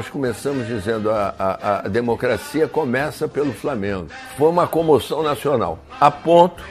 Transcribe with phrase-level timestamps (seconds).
[0.00, 4.06] Nós começamos dizendo a, a, a democracia começa pelo Flamengo.
[4.38, 6.64] Foi uma comoção nacional, a ponto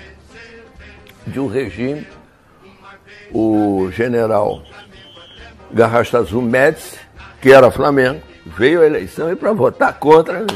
[1.27, 2.07] de um regime,
[3.31, 4.63] o general
[5.71, 6.97] Garrastazu Médici,
[7.39, 10.47] que era Flamengo, veio à eleição e para votar contra.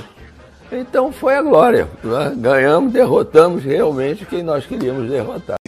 [0.71, 1.87] Então foi a glória.
[2.37, 5.62] Ganhamos, derrotamos realmente quem nós queríamos derrotar.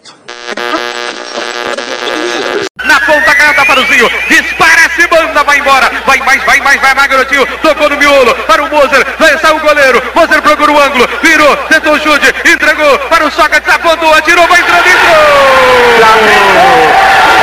[6.96, 10.80] Mais, garotinho, tocou no miolo, para o Moser, vai sair o goleiro, Moser procura o
[10.80, 15.16] ângulo, virou, tentou o chute, entregou, para o Sócrates, apontou, atirou, vai entrando, entrou!
[16.00, 17.35] Gol!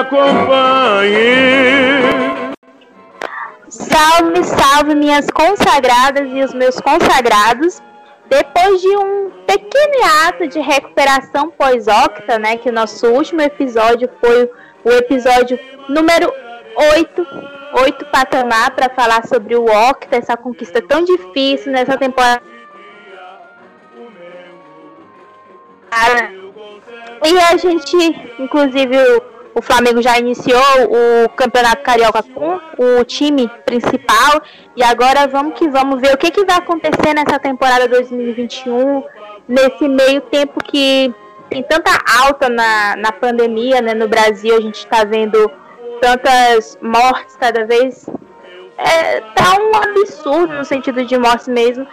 [0.00, 1.16] Acompanhe.
[3.68, 7.82] Salve, salve, minhas consagradas e os meus consagrados.
[8.28, 14.50] Depois de um pequeno ato de recuperação pós-octa, né, que o nosso último episódio foi
[14.84, 16.32] o episódio número
[16.94, 17.26] 8,
[17.84, 22.42] 8 patamar, para falar sobre o octa, essa conquista tão difícil nessa temporada.
[27.24, 27.96] E a gente,
[28.38, 28.96] inclusive,
[29.56, 30.60] o Flamengo já iniciou
[31.24, 34.42] o Campeonato Carioca com o time principal
[34.76, 39.02] e agora vamos que vamos ver o que, que vai acontecer nessa temporada 2021,
[39.48, 41.10] nesse meio tempo que
[41.48, 41.90] tem tanta
[42.22, 45.50] alta na, na pandemia né, no Brasil, a gente está vendo
[46.02, 48.10] tantas mortes cada vez.
[48.76, 51.86] É, tá um absurdo no sentido de mortes mesmo.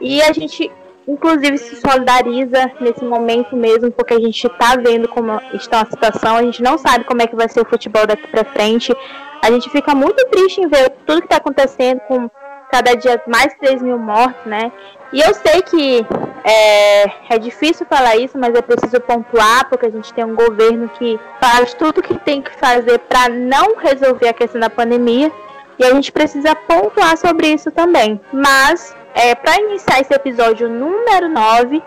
[0.00, 0.72] E a gente
[1.06, 6.36] inclusive se solidariza nesse momento mesmo, porque a gente está vendo como está a situação,
[6.36, 8.94] a gente não sabe como é que vai ser o futebol daqui para frente.
[9.42, 12.30] A gente fica muito triste em ver tudo que está acontecendo com
[12.70, 14.70] cada dia mais 3 mil mortes, né?
[15.12, 16.06] E eu sei que
[16.44, 20.88] é, é difícil falar isso, mas é preciso pontuar, porque a gente tem um governo
[20.90, 25.32] que faz tudo o que tem que fazer para não resolver a questão da pandemia.
[25.78, 28.20] E a gente precisa pontuar sobre isso também.
[28.32, 31.82] Mas é, para iniciar esse episódio número 9,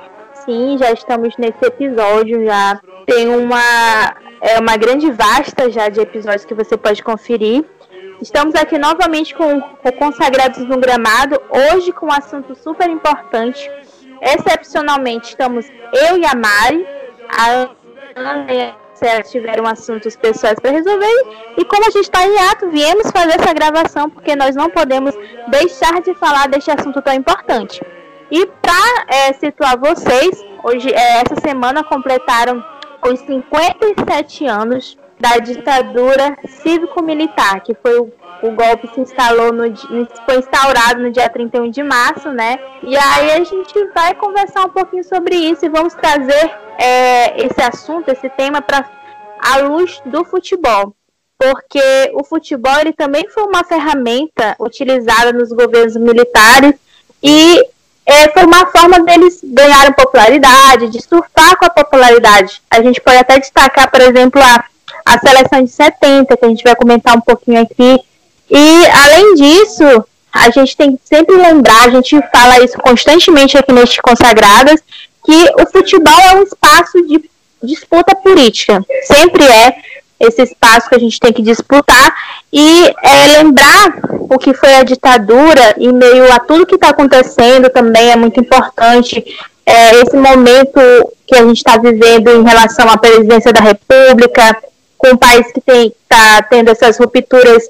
[0.46, 6.46] sim, já estamos nesse episódio, já tem uma, é, uma grande vasta já de episódios
[6.46, 7.66] que você pode conferir.
[8.22, 13.70] Estamos aqui novamente com o Consagrados no Gramado, hoje com um assunto super importante.
[14.22, 15.68] Excepcionalmente, estamos
[16.08, 16.88] eu e a Mari,
[17.28, 17.68] a
[18.16, 18.83] Ana
[19.24, 21.54] tiveram assuntos pessoais para resolver.
[21.58, 25.16] E como a gente está em ato, viemos fazer essa gravação porque nós não podemos
[25.48, 27.82] deixar de falar deste assunto tão importante.
[28.32, 32.64] E para é, situar vocês, hoje, é, essa semana completaram
[33.08, 38.12] os 57 anos da ditadura cívico-militar, que foi o,
[38.44, 39.64] o, golpe se instalou no
[40.26, 42.60] foi instaurado no dia 31 de março, né?
[42.84, 47.62] E aí a gente vai conversar um pouquinho sobre isso e vamos trazer é, esse
[47.62, 48.90] assunto, esse tema para
[49.40, 50.96] a luz do futebol.
[51.38, 56.76] Porque o futebol ele também foi uma ferramenta utilizada nos governos militares
[57.22, 57.60] e
[58.06, 62.62] é, foi uma forma deles ganharem popularidade, de surfar com a popularidade.
[62.70, 64.66] A gente pode até destacar, por exemplo, a
[65.06, 68.00] a seleção de 70, que a gente vai comentar um pouquinho aqui.
[68.50, 73.72] E, além disso, a gente tem que sempre lembrar, a gente fala isso constantemente aqui
[73.72, 74.82] neste Consagradas,
[75.24, 77.30] que o futebol é um espaço de
[77.62, 78.84] disputa política.
[79.04, 79.76] Sempre é
[80.20, 82.16] esse espaço que a gente tem que disputar
[82.52, 87.70] e é, lembrar o que foi a ditadura em meio a tudo que está acontecendo
[87.70, 89.24] também é muito importante.
[89.66, 90.80] É, esse momento
[91.26, 94.58] que a gente está vivendo em relação à presidência da República,
[94.98, 97.70] com um país que está tendo essas rupturas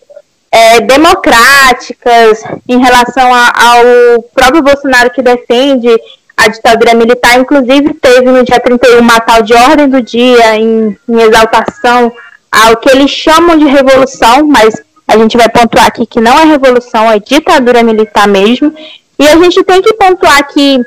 [0.54, 5.90] é, democráticas em relação a, ao próprio Bolsonaro que defende
[6.38, 10.96] a ditadura militar, inclusive teve no dia 31 uma tal de ordem do dia em,
[11.10, 12.14] em exaltação
[12.52, 16.44] ao que eles chamam de revolução, mas a gente vai pontuar aqui que não é
[16.46, 18.72] revolução, é ditadura militar mesmo.
[19.18, 20.80] E a gente tem que pontuar que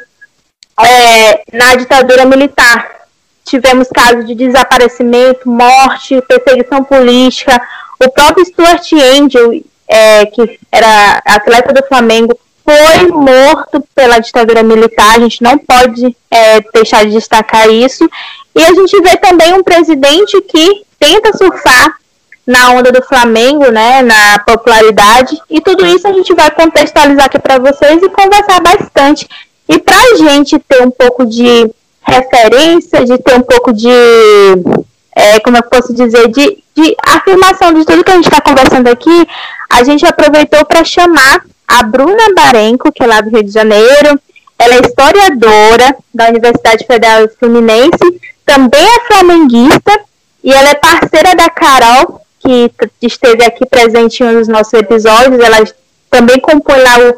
[0.81, 2.89] é, na ditadura militar
[3.45, 7.61] tivemos casos de desaparecimento, morte, perseguição política.
[8.05, 15.17] O próprio Stuart Angel, é, que era atleta do Flamengo, foi morto pela ditadura militar.
[15.17, 18.09] A gente não pode é, deixar de destacar isso.
[18.55, 21.97] E a gente vê também um presidente que tenta surfar
[22.47, 25.39] na onda do Flamengo, né, na popularidade.
[25.51, 29.29] E tudo isso a gente vai contextualizar aqui para vocês e conversar bastante.
[29.69, 31.69] E para a gente ter um pouco de
[32.03, 33.91] referência, de ter um pouco de,
[35.17, 38.87] é, como eu posso dizer, de, de afirmação de tudo que a gente está conversando
[38.89, 39.27] aqui,
[39.71, 44.21] a gente aproveitou para chamar a Bruna Barenco, que é lá do Rio de Janeiro.
[44.59, 50.01] Ela é historiadora da Universidade Federal Fluminense, também é flamenguista
[50.45, 52.71] e ela é parceira da Carol, que
[53.01, 55.41] esteve aqui presente em um dos nossos episódios.
[55.41, 55.65] Ela
[56.11, 57.11] também compõe lá o,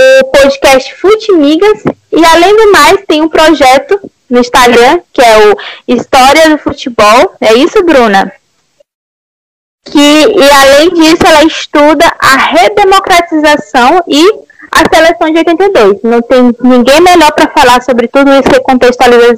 [0.00, 1.84] o podcast Futimigas.
[2.12, 3.98] E além do mais, tem um projeto
[4.28, 5.56] no Instagram, que é o
[5.86, 7.34] História do Futebol.
[7.40, 8.32] É isso, Bruna?
[9.84, 16.02] Que, e além disso, ela estuda a redemocratização e a seleção de 82.
[16.02, 19.36] Não tem ninguém melhor para falar sobre tudo isso que contextualizei,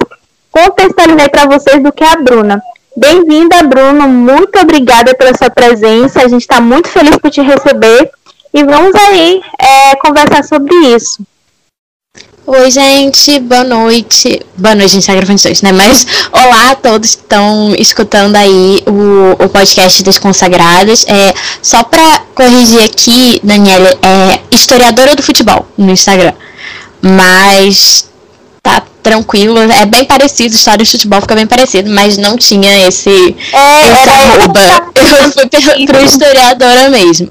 [0.50, 2.62] contextualizei para vocês do que a Bruna.
[2.96, 4.08] Bem-vinda, Bruno.
[4.08, 6.22] Muito obrigada pela sua presença.
[6.22, 8.10] A gente está muito feliz por te receber.
[8.54, 11.22] E vamos aí é, conversar sobre isso.
[12.48, 14.40] Oi, gente, boa noite.
[14.56, 15.72] Boa noite, a gente tá gravando né?
[15.72, 21.04] Mas olá a todos que estão escutando aí o, o podcast das consagradas.
[21.08, 26.34] É, só para corrigir aqui, Daniela, é historiadora do futebol no Instagram.
[27.02, 28.08] Mas
[28.62, 29.58] tá tranquilo.
[29.58, 33.10] É bem parecido, história de futebol fica bem parecido, mas não tinha esse,
[33.52, 34.60] é, esse arroba.
[34.94, 37.28] Eu fui pro historiadora mesmo.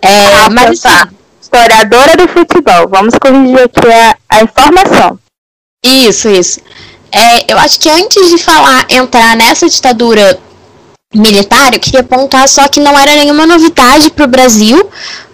[0.00, 1.02] É, ah, mas tá.
[1.02, 1.15] assim,
[1.56, 2.86] Historiadora do futebol.
[2.90, 5.18] Vamos corrigir aqui a, a informação.
[5.82, 6.60] Isso, isso.
[7.10, 10.38] É, eu acho que antes de falar, entrar nessa ditadura
[11.14, 14.90] militar, eu queria apontar só que não era nenhuma novidade para o Brasil,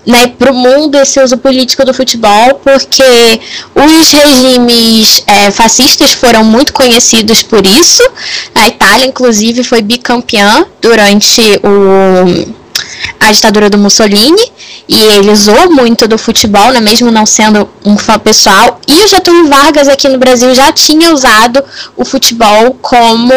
[0.07, 3.41] né, para o mundo esse uso político do futebol, porque
[3.75, 8.09] os regimes é, fascistas foram muito conhecidos por isso.
[8.55, 12.62] A Itália, inclusive, foi bicampeã durante o,
[13.21, 14.53] a ditadura do Mussolini
[14.89, 18.81] e ele usou muito do futebol, né, mesmo não sendo um fã pessoal.
[18.87, 21.63] E o Getúlio Vargas aqui no Brasil já tinha usado
[21.97, 23.33] o futebol como,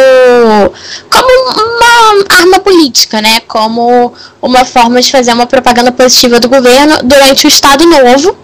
[1.10, 6.98] como uma arma política, né, como uma forma de fazer uma propaganda positiva do governo
[7.04, 8.36] durante o Estado Novo.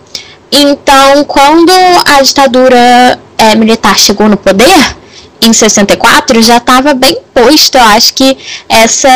[0.52, 1.72] Então, quando
[2.06, 4.96] a ditadura é, militar chegou no poder,
[5.42, 8.38] em 64, já estava bem posto, eu acho que
[8.70, 9.10] essa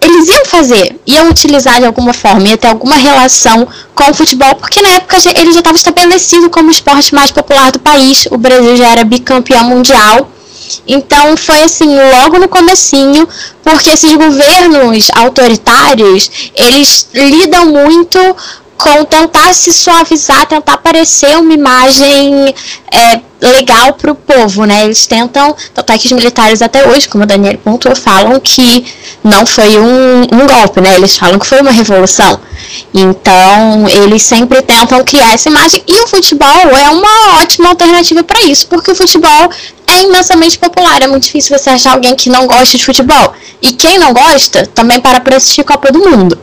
[0.00, 4.54] eles iam fazer, iam utilizar de alguma forma, ia ter alguma relação com o futebol,
[4.54, 8.26] porque na época ele já estava estabelecido como o esporte mais popular do país.
[8.30, 10.30] O Brasil já era bicampeão mundial.
[10.86, 13.26] Então foi assim, logo no comecinho,
[13.62, 18.18] porque esses governos autoritários, eles lidam muito
[18.78, 22.54] com tentar se suavizar, tentar parecer uma imagem
[22.92, 24.84] é, legal para o povo, né?
[24.84, 28.86] Eles tentam, tanto é que os militares até hoje, como o Daniel pontuou, falam que
[29.24, 30.94] não foi um, um golpe, né?
[30.94, 32.40] Eles falam que foi uma revolução.
[32.94, 38.40] Então, eles sempre tentam criar essa imagem e o futebol é uma ótima alternativa para
[38.42, 39.50] isso, porque o futebol
[39.88, 41.02] é imensamente popular.
[41.02, 43.32] É muito difícil você achar alguém que não gosta de futebol.
[43.60, 46.38] E quem não gosta também para para assistir Copa do Mundo.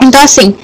[0.00, 0.54] Então, assim,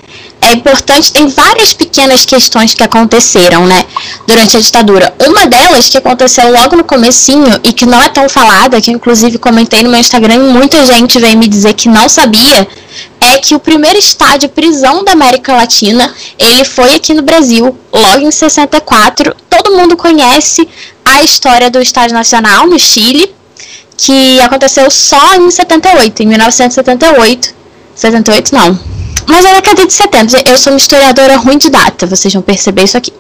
[0.43, 3.87] é importante, tem várias pequenas questões que aconteceram, né,
[4.27, 5.15] durante a ditadura.
[5.25, 9.39] Uma delas que aconteceu logo no comecinho e que não é tão falada, que inclusive
[9.39, 12.67] comentei no meu Instagram e muita gente veio me dizer que não sabia,
[13.21, 18.27] é que o primeiro estádio prisão da América Latina, ele foi aqui no Brasil, logo
[18.27, 19.35] em 64.
[19.49, 20.69] Todo mundo conhece
[21.05, 23.33] a história do Estádio Nacional no Chile,
[23.97, 27.55] que aconteceu só em 78, em 1978.
[27.95, 28.92] 78 não,
[29.27, 30.51] mas é década de 70.
[30.51, 33.13] Eu sou uma historiadora ruim de data, vocês vão perceber isso aqui.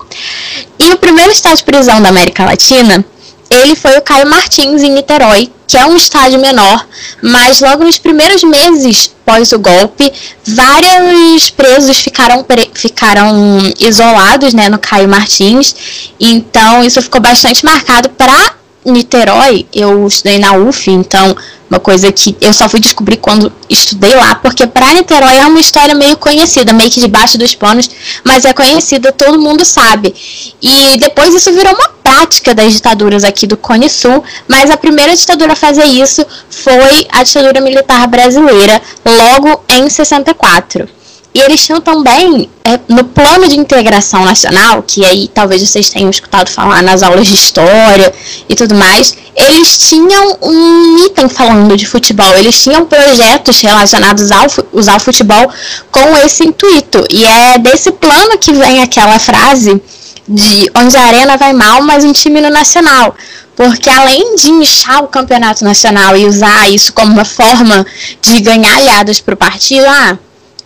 [0.79, 3.05] E o primeiro estádio de prisão da América Latina,
[3.51, 6.87] ele foi o Caio Martins, em Niterói, que é um estádio menor,
[7.23, 10.13] mas logo nos primeiros meses pós o golpe,
[10.47, 12.45] vários presos ficaram,
[12.75, 15.75] ficaram isolados né, no Caio Martins,
[16.19, 18.55] então isso ficou bastante marcado para
[18.85, 19.67] Niterói.
[19.73, 21.37] Eu estudei na UF, então
[21.73, 25.59] uma coisa que eu só fui descobrir quando estudei lá, porque para Niterói é uma
[25.59, 27.89] história meio conhecida, meio que debaixo dos panos,
[28.23, 30.15] mas é conhecida, todo mundo sabe.
[30.61, 35.17] E depois isso virou uma prática das ditaduras aqui do Cone Sul, mas a primeira
[35.17, 40.87] ditadura a fazer isso foi a ditadura militar brasileira, logo em 64.
[41.35, 46.11] E eles tinham também, é, no plano de integração nacional, que aí talvez vocês tenham
[46.11, 48.13] escutado falar nas aulas de história
[48.49, 54.47] e tudo mais, eles tinham um item falando de futebol, eles tinham projetos relacionados ao
[54.73, 55.51] usar o futebol
[55.91, 57.03] com esse intuito.
[57.11, 59.81] E é desse plano que vem aquela frase
[60.29, 63.15] de onde a arena vai mal, mas um time no nacional.
[63.55, 67.87] porque além de inchar o campeonato nacional e usar isso como uma forma
[68.23, 70.19] de ganhar aliados para o partido, ah,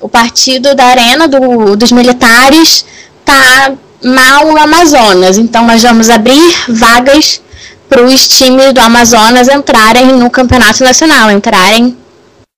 [0.06, 2.84] o partido da Arena do, dos Militares
[3.24, 3.72] tá
[4.04, 7.40] mal Amazonas, então nós vamos abrir vagas
[7.88, 11.96] para os times do Amazonas entrarem no campeonato nacional, entrarem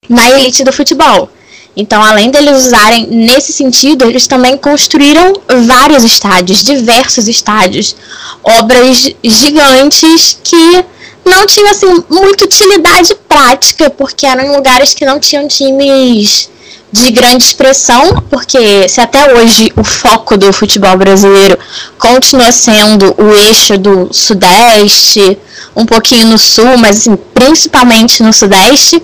[0.06, 1.30] na elite do futebol.
[1.74, 5.32] Então, além deles usarem nesse sentido, eles também construíram
[5.64, 7.96] vários estádios, diversos estádios,
[8.42, 10.84] obras gigantes que
[11.24, 16.50] não tinham assim muita utilidade prática, porque eram lugares que não tinham times
[16.90, 21.58] de grande expressão, porque se até hoje o foco do futebol brasileiro
[21.98, 25.38] continua sendo o eixo do Sudeste,
[25.76, 29.02] um pouquinho no Sul, mas assim, principalmente no Sudeste,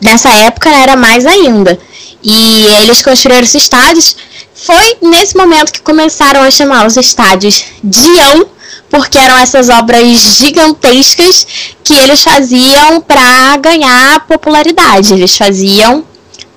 [0.00, 1.78] nessa época era mais ainda.
[2.22, 4.16] E eles construíram esses estádios.
[4.54, 8.46] Foi nesse momento que começaram a chamar os estádios Dião,
[8.88, 10.06] porque eram essas obras
[10.38, 11.46] gigantescas
[11.82, 15.12] que eles faziam para ganhar popularidade.
[15.12, 16.04] Eles faziam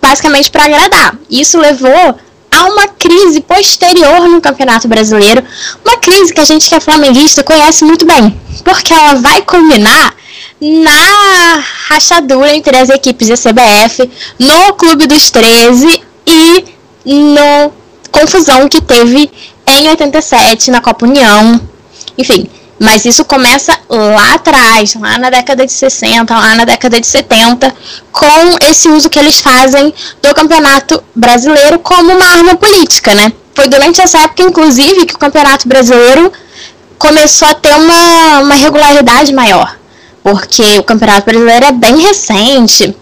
[0.08, 1.18] basicamente para agradar.
[1.30, 2.16] Isso levou
[2.50, 5.44] a uma crise posterior no Campeonato Brasileiro,
[5.86, 10.16] uma crise que a gente que é flamenguista conhece muito bem, porque ela vai culminar
[10.62, 14.10] na rachadura entre as equipes da CBF,
[14.40, 16.66] no Clube dos 13 e
[17.06, 17.72] no
[18.12, 19.30] confusão que teve
[19.68, 21.60] em 87 na Copa União.
[22.18, 22.50] Enfim,
[22.80, 27.74] mas isso começa lá atrás, lá na década de 60, lá na década de 70,
[28.12, 33.32] com esse uso que eles fazem do Campeonato Brasileiro como uma arma política, né?
[33.56, 36.32] Foi durante essa época, inclusive, que o Campeonato Brasileiro
[37.00, 39.78] começou a ter uma, uma regularidade maior
[40.28, 42.94] porque o Campeonato Brasileiro é bem recente.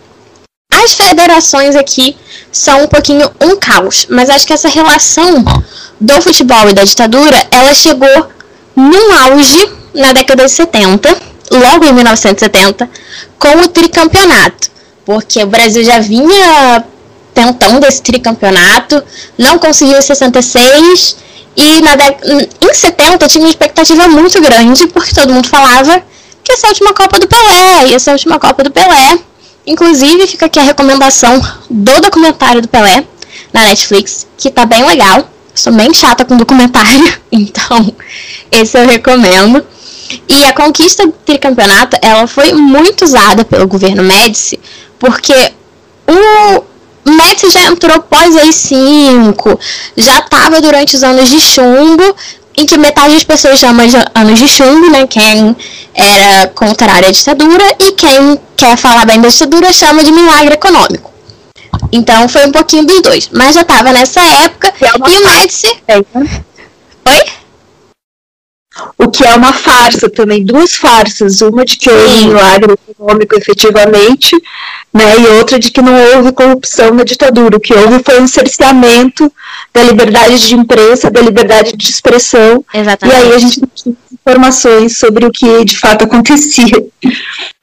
[0.72, 2.16] As federações aqui
[2.52, 5.44] são um pouquinho um caos, mas acho que essa relação
[6.00, 8.30] do futebol e da ditadura, ela chegou
[8.76, 11.18] num auge na década de 70,
[11.52, 12.90] logo em 1970,
[13.40, 14.70] com o tricampeonato,
[15.06, 16.84] porque o Brasil já vinha
[17.34, 19.04] tentando esse tricampeonato,
[19.38, 21.18] não conseguiu em 66
[21.56, 21.92] e na
[22.62, 26.04] em 70 tinha uma expectativa muito grande, porque todo mundo falava
[26.44, 29.20] que essa é a última Copa do Pelé, e essa a última Copa do Pelé.
[29.66, 33.04] Inclusive, fica aqui a recomendação do documentário do Pelé
[33.52, 35.28] na Netflix, que tá bem legal.
[35.56, 37.96] Sou bem chata com documentário, então
[38.52, 39.66] esse eu recomendo.
[40.28, 44.60] E a conquista do tricampeonato, ela foi muito usada pelo governo Médici,
[45.00, 45.34] porque
[46.08, 46.64] o
[47.10, 49.58] Médici já entrou pós AI-5,
[49.96, 52.16] já estava durante os anos de chumbo,
[52.58, 55.08] em que metade das pessoas chama de anos de chumbo, né?
[55.08, 55.56] Quem
[55.94, 61.15] era contrário à ditadura, e quem quer falar bem da ditadura chama de milagre econômico.
[61.92, 63.30] Então foi um pouquinho dos dois.
[63.32, 64.74] Mas já estava nessa época.
[64.82, 65.68] É e o Médici.
[67.08, 67.26] Oi?
[68.98, 73.36] O que é uma farsa também, duas farsas, uma de que houve um milagre econômico
[73.36, 74.36] efetivamente,
[74.94, 77.58] né, e outra de que não houve corrupção na ditadura.
[77.58, 79.32] O que houve foi um cerceamento
[79.74, 82.64] da liberdade de imprensa, da liberdade de expressão.
[82.74, 83.18] Exatamente.
[83.18, 86.86] E aí a gente não tinha informações sobre o que de fato acontecia.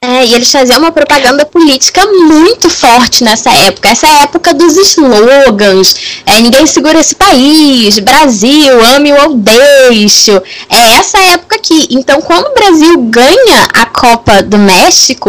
[0.01, 3.89] É, e eles faziam uma propaganda política muito forte nessa época.
[3.89, 5.95] Essa é época dos slogans.
[6.25, 7.99] É, ninguém segura esse país.
[7.99, 10.41] Brasil, ame ou deixo.
[10.69, 11.87] É essa época aqui.
[11.89, 15.22] Então, quando o Brasil ganha a Copa do México,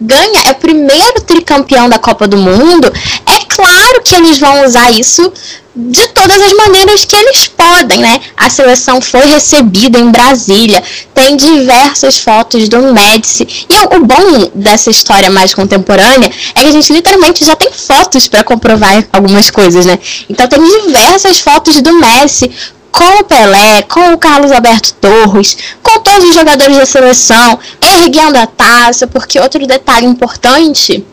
[0.00, 2.92] ganha, é o primeiro tricampeão da Copa do Mundo,
[3.26, 5.32] é claro que eles vão usar isso
[5.74, 8.20] de todas as maneiras que eles podem, né?
[8.36, 10.82] A seleção foi recebida em Brasília,
[11.14, 13.66] tem diversas fotos do Médici.
[13.68, 18.26] E o, bom dessa história mais contemporânea é que a gente literalmente já tem fotos
[18.26, 19.98] para comprovar algumas coisas, né?
[20.28, 22.50] Então tem diversas fotos do Messi
[22.90, 27.58] com o Pelé, com o Carlos Alberto Torres, com todos os jogadores da seleção,
[27.94, 31.04] erguendo a taça, porque outro detalhe importante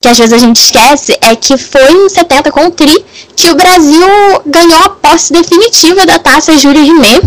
[0.00, 3.04] que às vezes a gente esquece é que foi em 70 com o Tri
[3.34, 4.06] que o Brasil
[4.46, 7.22] ganhou a posse definitiva da taça Júlio Rimet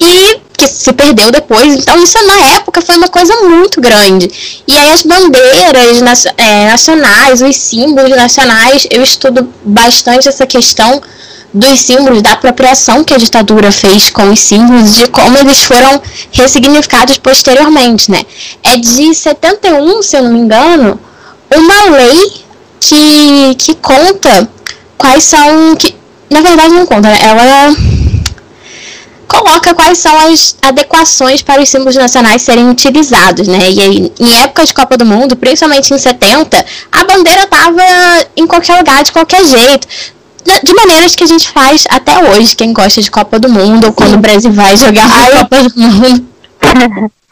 [0.00, 1.74] e que se perdeu depois.
[1.74, 4.30] Então isso na época foi uma coisa muito grande.
[4.66, 11.00] E aí as bandeiras é, nacionais, os símbolos nacionais, eu estudo bastante essa questão
[11.54, 16.02] dos símbolos, da apropriação que a ditadura fez com os símbolos, de como eles foram
[16.32, 18.20] ressignificados posteriormente, né?
[18.62, 20.98] É de 71, se eu não me engano,
[21.54, 22.42] uma lei
[22.80, 24.50] que, que conta
[24.98, 25.76] quais são.
[25.76, 25.94] Que,
[26.28, 27.18] na verdade, não conta, né?
[27.22, 27.76] Ela
[29.28, 33.70] coloca quais são as adequações para os símbolos nacionais serem utilizados, né?
[33.70, 37.82] E aí, em época de Copa do Mundo, principalmente em 70, a bandeira tava
[38.36, 39.86] em qualquer lugar, de qualquer jeito.
[40.44, 43.92] De maneiras que a gente faz até hoje, quem gosta de Copa do Mundo, ou
[43.92, 46.28] quando o Brasil vai jogar a Copa do Mundo.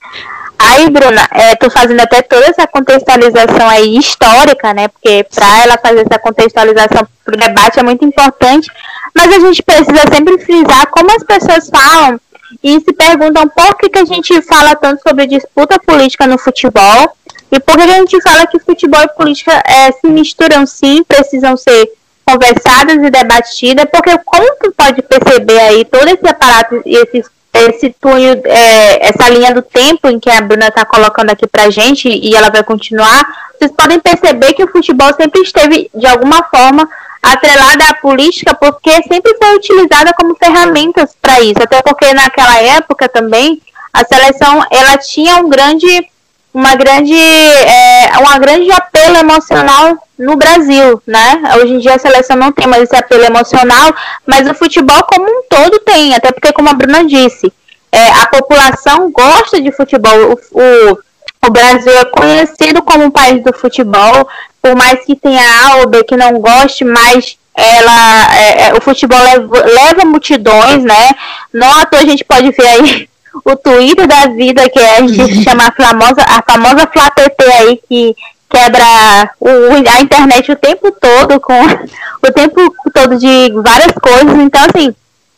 [0.64, 4.86] Aí, Bruna, é, tô fazendo até toda essa contextualização aí histórica, né?
[4.86, 8.70] Porque para ela fazer essa contextualização pro debate é muito importante,
[9.12, 12.20] mas a gente precisa sempre frisar como as pessoas falam
[12.62, 17.16] e se perguntam por que, que a gente fala tanto sobre disputa política no futebol
[17.50, 21.56] e por que a gente fala que futebol e política é, se misturam sim, precisam
[21.56, 21.90] ser
[22.24, 27.94] conversadas e debatidas, porque como tu pode perceber aí todo esse aparato e esses esse
[28.00, 32.08] túnel, é, essa linha do tempo em que a Bruna está colocando aqui para gente
[32.08, 33.22] e ela vai continuar,
[33.54, 36.88] vocês podem perceber que o futebol sempre esteve de alguma forma
[37.22, 43.08] atrelada à política, porque sempre foi utilizada como ferramentas para isso, até porque naquela época
[43.08, 43.60] também
[43.92, 46.08] a seleção ela tinha um grande
[46.54, 51.42] uma grande é, uma grande apelo emocional no Brasil, né?
[51.56, 53.92] Hoje em dia a seleção não tem mais esse apelo emocional,
[54.24, 57.52] mas o futebol como um todo tem, até porque como a Bruna disse,
[57.90, 60.12] é, a população gosta de futebol.
[60.32, 60.98] O, o,
[61.46, 64.28] o, Brasil é conhecido como um país do futebol,
[64.62, 69.18] por mais que tenha A B que não goste, mas ela, é, é o futebol
[69.18, 71.10] leva, leva multidões, né?
[71.52, 73.08] Não à toa a gente pode ver aí
[73.44, 77.80] o Twitter da vida, que é, a gente chama a famosa, a famosa FlaTT aí,
[77.88, 78.16] que
[78.52, 81.60] quebra o, a internet o tempo todo, com
[82.22, 84.38] o tempo todo de várias coisas.
[84.38, 84.94] Então, assim,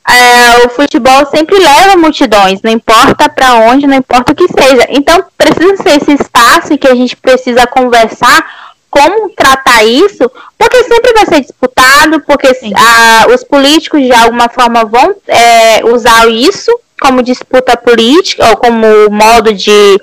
[0.07, 4.87] é, o futebol sempre leva multidões, não importa para onde, não importa o que seja.
[4.91, 8.45] Então, precisa ser esse espaço que a gente precisa conversar
[8.91, 14.85] como tratar isso, porque sempre vai ser disputado, porque a, os políticos de alguma forma
[14.85, 20.01] vão é, usar isso como disputa política ou como modo de,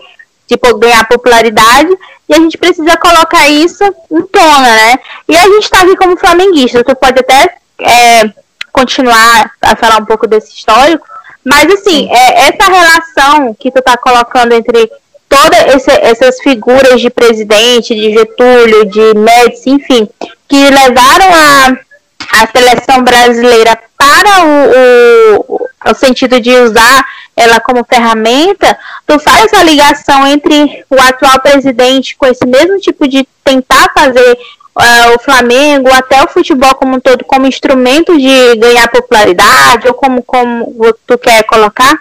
[0.57, 1.89] de ganhar popularidade
[2.27, 4.99] e a gente precisa colocar isso em tona, né?
[5.27, 8.31] E a gente está aqui como flamenguista, tu pode até é,
[8.71, 11.05] continuar a falar um pouco desse histórico,
[11.43, 14.89] mas assim, é, essa relação que tu está colocando entre
[15.27, 20.07] todas essas figuras de presidente, de Getúlio, de Médici, enfim,
[20.47, 27.05] que levaram a, a seleção brasileira para o, o, o sentido de usar
[27.35, 33.07] ela como ferramenta, tu faz essa ligação entre o atual presidente com esse mesmo tipo
[33.07, 34.37] de tentar fazer
[34.75, 39.93] uh, o Flamengo, até o futebol como um todo, como instrumento de ganhar popularidade, ou
[39.93, 41.99] como, como tu quer colocar?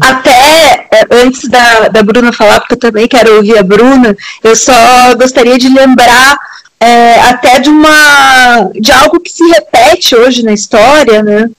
[0.00, 4.54] Até é, antes da, da Bruna falar, porque eu também quero ouvir a Bruna, eu
[4.54, 6.36] só gostaria de lembrar
[6.80, 11.50] é, até de uma de algo que se repete hoje na história, né?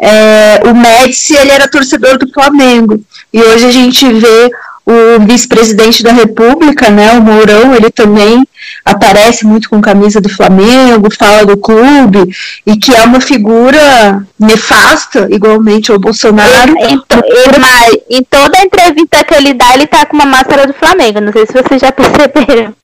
[0.00, 3.00] É, o Médici ele era torcedor do Flamengo
[3.32, 4.50] e hoje a gente vê
[4.86, 8.46] o vice-presidente da República, né, o Mourão, ele também
[8.84, 12.34] aparece muito com camisa do Flamengo, fala do clube,
[12.66, 16.74] e que é uma figura nefasta, igualmente ao Bolsonaro.
[16.76, 20.74] Em, em, em toda a entrevista que ele dá, ele tá com uma máscara do
[20.74, 22.74] Flamengo, não sei se vocês já perceberam.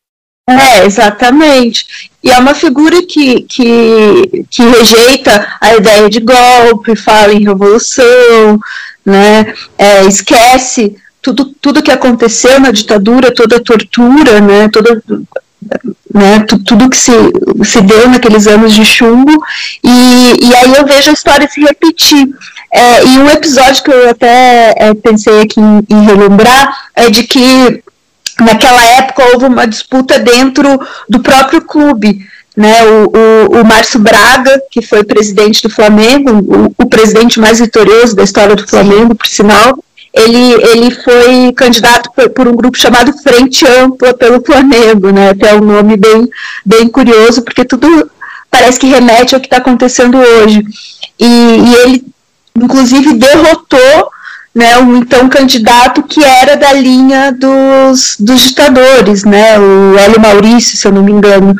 [0.58, 2.10] É, exatamente.
[2.22, 8.58] E é uma figura que, que, que rejeita a ideia de golpe, fala em revolução,
[9.04, 15.02] né, é, esquece tudo, tudo que aconteceu na ditadura, toda a tortura, né, toda,
[16.12, 17.12] né, tudo que se,
[17.64, 19.42] se deu naqueles anos de chumbo,
[19.82, 22.28] e, e aí eu vejo a história se repetir.
[22.72, 27.24] É, e um episódio que eu até é, pensei aqui em, em relembrar é de
[27.24, 27.82] que
[28.42, 32.26] naquela época houve uma disputa dentro do próprio clube.
[32.56, 37.60] Né, o, o, o Márcio Braga, que foi presidente do Flamengo, o, o presidente mais
[37.60, 39.78] vitorioso da história do Flamengo, por sinal,
[40.12, 45.30] ele, ele foi candidato por, por, um grupo chamado Frente Ampla pelo Flamengo, né?
[45.30, 46.28] Até um nome bem,
[46.66, 48.10] bem curioso, porque tudo
[48.50, 50.64] parece que remete ao que está acontecendo hoje.
[51.18, 52.04] E, e, ele,
[52.56, 54.10] inclusive, derrotou
[54.60, 60.76] né, um então candidato que era da linha dos, dos ditadores, né, o Hélio Maurício,
[60.76, 61.56] se eu não me engano.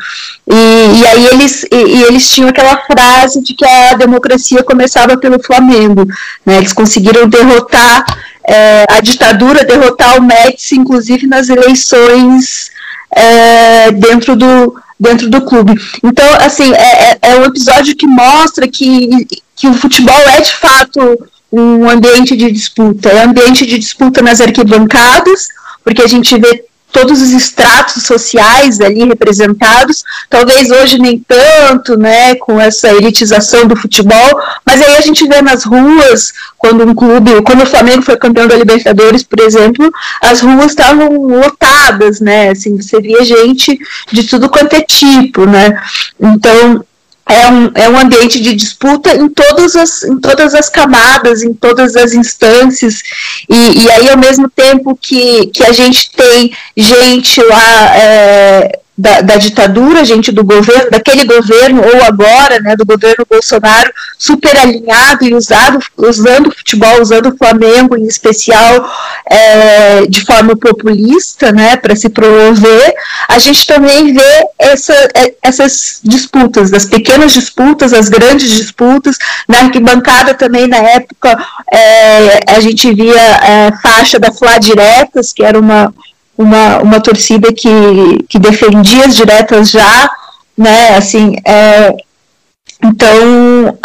[0.47, 5.17] E, e aí eles, e, e, eles tinham aquela frase de que a democracia começava
[5.17, 6.05] pelo Flamengo.
[6.45, 8.05] Né, eles conseguiram derrotar
[8.47, 12.69] é, a ditadura, derrotar o Médici, inclusive nas eleições
[13.15, 15.73] é, dentro do dentro do clube.
[16.03, 19.09] Então, assim, é, é, é um episódio que mostra que,
[19.55, 23.09] que o futebol é de fato um ambiente de disputa.
[23.09, 25.49] É ambiente de disputa nas arquibancadas,
[25.83, 32.35] porque a gente vê todos os estratos sociais ali representados, talvez hoje nem tanto, né,
[32.35, 37.41] com essa elitização do futebol, mas aí a gente vê nas ruas, quando um clube,
[37.43, 39.89] quando o Flamengo foi campeão da Libertadores, por exemplo,
[40.21, 43.79] as ruas estavam lotadas, né, assim, você via gente
[44.11, 45.81] de tudo quanto é tipo, né,
[46.19, 46.83] então
[47.31, 51.53] é um, é um ambiente de disputa em todas as, em todas as camadas, em
[51.53, 53.01] todas as instâncias,
[53.49, 59.21] e, e aí ao mesmo tempo que, que a gente tem gente lá é, da,
[59.21, 65.25] da, ditadura, gente do governo, daquele governo, ou agora, né, do governo Bolsonaro, super alinhado
[65.25, 68.87] e usado, usando o futebol, usando o Flamengo em especial
[69.25, 72.93] é, de forma populista, né, para se promover,
[73.27, 79.61] a gente também vê essa, é, essas disputas, das pequenas disputas, as grandes disputas, na
[79.61, 85.59] arquibancada também na época é, a gente via é, faixa da Flá Diretas, que era
[85.59, 85.91] uma
[86.41, 87.69] uma, uma torcida que,
[88.27, 90.09] que defendia as diretas já,
[90.57, 91.95] né, assim, é,
[92.83, 93.77] então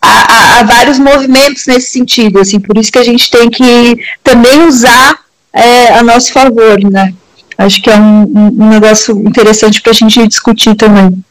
[0.00, 4.66] há, há, vários movimentos nesse sentido, assim, por isso que a gente tem que também
[4.66, 5.18] usar
[5.52, 7.12] é, a nosso favor, né,
[7.58, 11.22] acho que é um, um negócio interessante para a gente discutir também.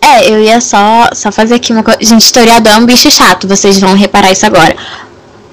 [0.00, 2.00] É, eu ia só, só fazer aqui uma coisa.
[2.02, 4.76] Gente, historiador é um bicho chato, vocês vão reparar isso agora.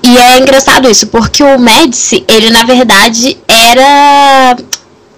[0.09, 4.57] E é engraçado isso, porque o Médici, ele na verdade era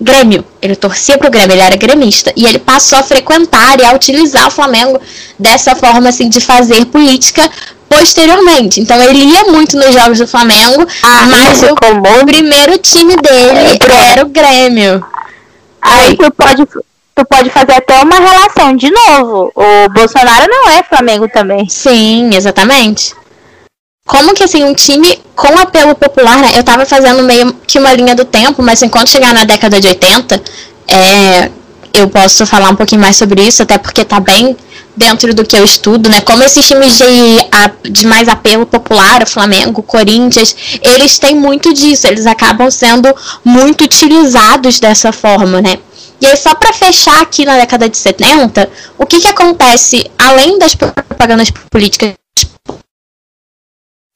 [0.02, 0.44] Grêmio.
[0.62, 2.34] Ele torcia pro Grêmio, ele era gremista.
[2.36, 5.00] E ele passou a frequentar e a utilizar o Flamengo
[5.40, 7.50] dessa forma assim de fazer política
[7.88, 8.82] posteriormente.
[8.82, 12.26] Então ele ia muito nos jogos do Flamengo, ah, mas o comum.
[12.26, 15.06] primeiro time dele é, era o Grêmio.
[15.82, 19.54] Aí tu pode, tu pode fazer até uma relação de novo.
[19.56, 21.70] O Bolsonaro não é Flamengo também.
[21.70, 23.21] Sim, exatamente
[24.12, 26.52] como que assim, um time com apelo popular, né?
[26.56, 29.88] Eu tava fazendo meio que uma linha do tempo, mas enquanto chegar na década de
[29.88, 30.44] 80,
[30.86, 31.50] é,
[31.94, 34.58] eu posso falar um pouquinho mais sobre isso, até porque tá bem
[34.98, 36.20] dentro do que eu estudo, né?
[36.20, 42.06] Como esses times de, de mais apelo popular, o Flamengo, Corinthians, eles têm muito disso,
[42.06, 45.78] eles acabam sendo muito utilizados dessa forma, né?
[46.20, 50.60] E aí, só para fechar aqui na década de 70, o que, que acontece além
[50.60, 52.21] das propagandas políticas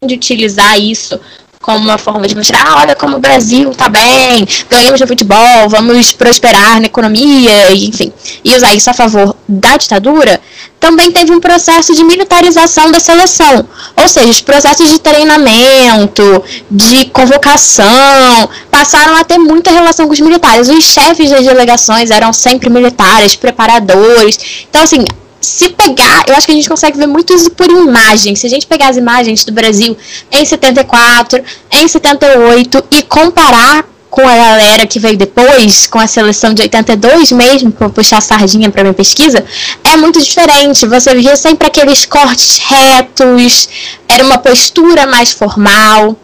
[0.06, 1.20] de utilizar isso
[1.65, 5.68] como uma forma de mostrar, ah, olha como o Brasil tá bem, ganhamos no futebol,
[5.68, 8.13] vamos prosperar na economia, enfim,
[8.44, 10.39] e usar isso a favor da ditadura,
[10.80, 17.06] também teve um processo de militarização da seleção, ou seja, os processos de treinamento, de
[17.06, 20.70] convocação, passaram a ter muita relação com os militares.
[20.70, 24.68] Os chefes das delegações eram sempre militares, preparadores.
[24.70, 25.04] Então, assim,
[25.46, 28.36] se pegar, eu acho que a gente consegue ver muito isso por imagem.
[28.36, 29.96] Se a gente pegar as imagens do Brasil
[30.32, 36.54] em 74, em 78 e comparar com a galera que veio depois, com a seleção
[36.54, 39.44] de 82 mesmo, para puxar a sardinha para minha pesquisa,
[39.84, 40.86] é muito diferente.
[40.86, 43.68] Você via sempre aqueles cortes retos,
[44.08, 46.16] era uma postura mais formal.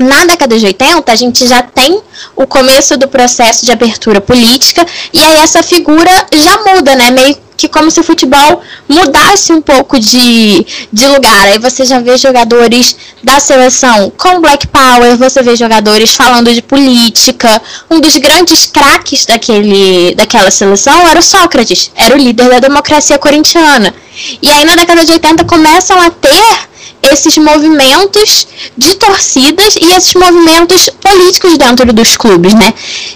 [0.00, 2.00] Na década de 80, a gente já tem
[2.34, 7.10] o começo do processo de abertura política, e aí essa figura já muda, né?
[7.10, 11.46] Meio que como se o futebol mudasse um pouco de, de lugar.
[11.46, 16.60] Aí você já vê jogadores da seleção com Black Power, você vê jogadores falando de
[16.60, 17.62] política.
[17.88, 23.16] Um dos grandes craques daquele, daquela seleção era o Sócrates, era o líder da democracia
[23.16, 23.94] corintiana.
[24.42, 26.72] E aí na década de 80 começam a ter
[27.12, 32.74] esses movimentos de torcidas e esses movimentos políticos dentro dos clubes, né?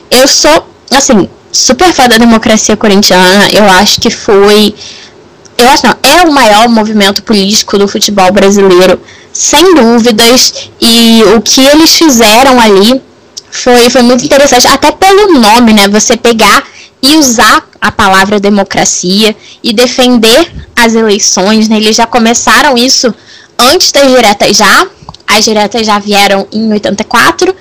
[0.09, 3.49] Eu sou, assim, super fã da democracia corintiana.
[3.53, 4.75] Eu acho que foi.
[5.57, 9.01] Eu acho não, é o maior movimento político do futebol brasileiro,
[9.33, 10.71] sem dúvidas.
[10.81, 13.01] E o que eles fizeram ali
[13.51, 15.89] foi, foi muito interessante, até pelo nome, né?
[15.89, 16.63] Você pegar
[17.03, 21.77] e usar a palavra democracia e defender as eleições, né?
[21.77, 23.15] Eles já começaram isso
[23.59, 24.87] antes das diretas já.
[25.27, 27.55] As diretas já vieram em 84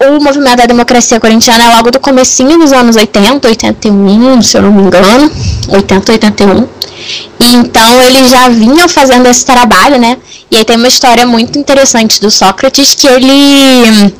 [0.00, 4.62] o movimento da democracia corintiana é logo do comecinho dos anos 80, 81, se eu
[4.62, 5.30] não me engano,
[5.68, 6.68] 80, 81.
[7.40, 10.16] E então eles já vinham fazendo esse trabalho, né?
[10.50, 14.14] E aí tem uma história muito interessante do Sócrates que ele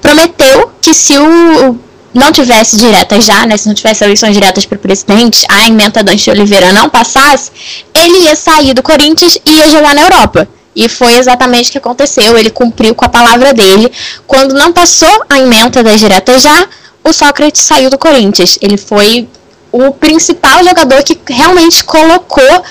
[0.00, 1.78] prometeu que se o
[2.12, 6.02] não tivesse diretas já, né, se não tivesse eleições diretas para o presidente, a emenda
[6.02, 7.50] Dante Oliveira não passasse,
[7.92, 10.48] ele ia sair do Corinthians e ia jogar na Europa.
[10.74, 12.36] E foi exatamente o que aconteceu.
[12.36, 13.90] Ele cumpriu com a palavra dele.
[14.26, 16.68] Quando não passou a emenda das diretas já,
[17.02, 18.58] o Sócrates saiu do Corinthians.
[18.60, 19.28] Ele foi
[19.70, 22.62] o principal jogador que realmente colocou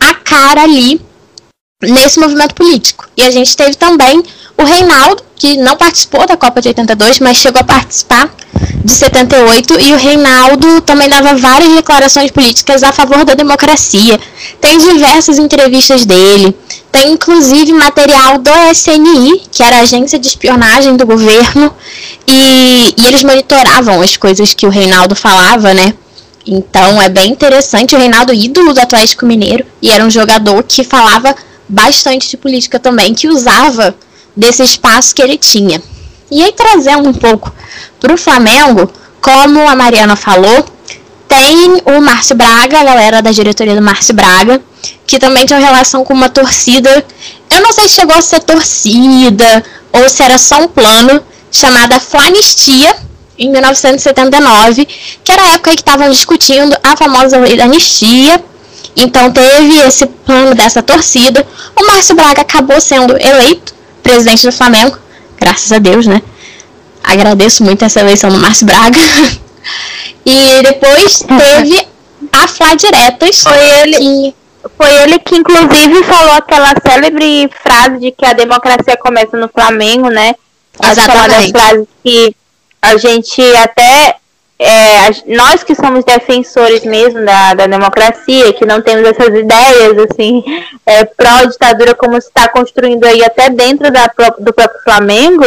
[0.00, 1.00] a cara ali
[1.82, 3.06] nesse movimento político.
[3.16, 4.22] E a gente teve também
[4.56, 8.34] o Reinaldo, que não participou da Copa de 82, mas chegou a participar
[8.82, 14.18] de 78, e o Reinaldo também dava várias declarações políticas a favor da democracia.
[14.58, 16.56] Tem diversas entrevistas dele,
[16.90, 21.74] tem inclusive material do SNI, que era a agência de espionagem do governo,
[22.26, 25.92] e, e eles monitoravam as coisas que o Reinaldo falava, né?
[26.46, 27.94] Então é bem interessante.
[27.94, 31.34] O Reinaldo, ídolo do Atlético Mineiro, e era um jogador que falava
[31.68, 33.94] bastante de política também, que usava
[34.34, 35.82] desse espaço que ele tinha.
[36.30, 37.52] E aí, trazendo um pouco
[38.00, 40.66] para o Flamengo, como a Mariana falou,
[41.28, 44.60] tem o Márcio Braga, a galera da diretoria do Márcio Braga,
[45.06, 47.04] que também tinha relação com uma torcida.
[47.50, 51.98] Eu não sei se chegou a ser torcida ou se era só um plano, chamada
[51.98, 52.94] Flanistia,
[53.38, 54.86] em 1979,
[55.22, 58.42] que era a época que estavam discutindo a famosa lei da anistia.
[58.96, 61.46] Então teve esse plano dessa torcida.
[61.76, 64.98] O Márcio Braga acabou sendo eleito presidente do Flamengo,
[65.38, 66.22] graças a Deus, né?
[67.02, 68.98] Agradeço muito essa eleição do Márcio Braga.
[70.24, 71.86] e depois teve
[72.32, 73.40] a Flá Diretas.
[73.42, 73.96] Foi ele.
[73.96, 74.34] Que...
[74.76, 80.08] Foi ele que, inclusive, falou aquela célebre frase de que a democracia começa no Flamengo,
[80.08, 80.34] né?
[80.82, 81.50] Exatamente.
[81.50, 82.36] Aquela frase que
[82.82, 84.16] a gente até
[84.58, 90.42] é, nós que somos defensores mesmo da, da democracia, que não temos essas ideias assim
[90.86, 95.44] é, pró-ditadura como se está construindo aí até dentro da, do próprio Flamengo,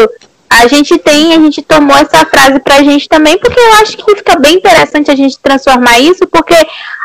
[0.49, 3.97] a gente tem, a gente tomou essa frase para a gente também, porque eu acho
[3.97, 6.55] que fica bem interessante a gente transformar isso, porque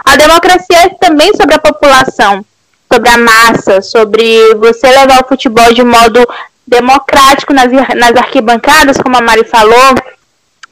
[0.05, 2.45] a democracia é também sobre a população,
[2.91, 6.27] sobre a massa, sobre você levar o futebol de modo
[6.67, 9.95] democrático nas, nas arquibancadas, como a Mari falou,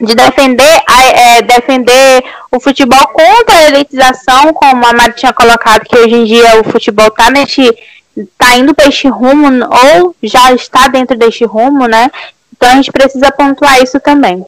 [0.02, 5.96] de defender, é, defender o futebol contra a elitização, como a Mari tinha colocado, que
[5.96, 7.62] hoje em dia o futebol está neste
[8.36, 12.10] tá indo para este rumo ou já está dentro deste rumo, né?
[12.52, 14.44] Então a gente precisa pontuar isso também.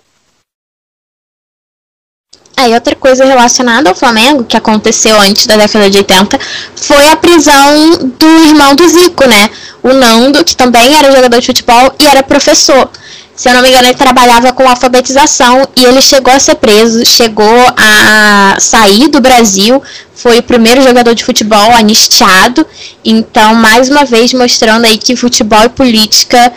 [2.56, 6.38] Aí outra coisa relacionada ao Flamengo, que aconteceu antes da década de 80,
[6.76, 9.50] foi a prisão do irmão do Zico, né?
[9.82, 12.90] O Nando, que também era jogador de futebol e era professor.
[13.36, 17.04] Se eu não me engano, ele trabalhava com alfabetização e ele chegou a ser preso,
[17.04, 19.82] chegou a sair do Brasil,
[20.14, 22.64] foi o primeiro jogador de futebol anistiado.
[23.04, 26.52] Então, mais uma vez, mostrando aí que futebol e política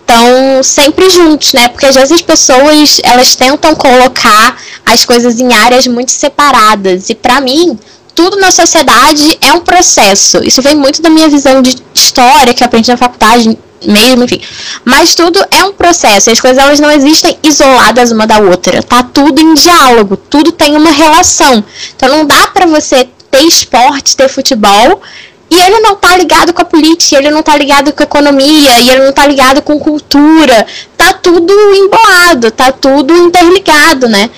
[0.00, 1.68] estão sempre juntos, né?
[1.68, 7.10] Porque às vezes as pessoas elas tentam colocar as coisas em áreas muito separadas.
[7.10, 7.78] E para mim,
[8.20, 10.44] tudo na sociedade é um processo.
[10.44, 14.42] Isso vem muito da minha visão de história que eu aprendi na faculdade mesmo, enfim.
[14.84, 18.82] Mas tudo é um processo, as coisas elas não existem isoladas uma da outra.
[18.82, 21.64] Tá tudo em diálogo, tudo tem uma relação.
[21.96, 25.00] Então não dá para você ter esporte, ter futebol
[25.48, 28.80] e ele não tá ligado com a política, ele não tá ligado com a economia,
[28.80, 30.66] e ele não tá ligado com cultura.
[30.94, 34.28] Tá tudo embolado, tá tudo interligado, né?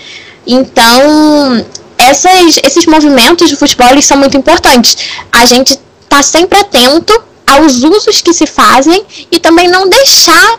[0.46, 1.64] Então,
[1.98, 4.96] essas, esses movimentos de futebol eles são muito importantes.
[5.30, 5.78] A gente
[6.08, 7.12] tá sempre atento
[7.46, 10.58] aos usos que se fazem e também não deixar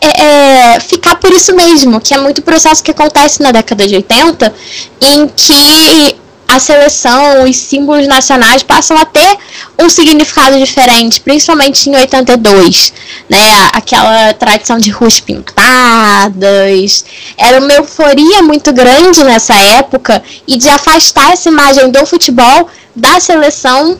[0.00, 3.94] é, é, ficar por isso mesmo, que é muito processo que acontece na década de
[3.96, 4.54] 80,
[5.00, 6.16] em que
[6.54, 9.38] a seleção, os símbolos nacionais passam a ter
[9.78, 12.92] um significado diferente, principalmente em 82,
[13.28, 13.70] né?
[13.72, 17.04] Aquela tradição de ruas pintadas,
[17.36, 23.18] era uma euforia muito grande nessa época e de afastar essa imagem do futebol da
[23.18, 23.98] seleção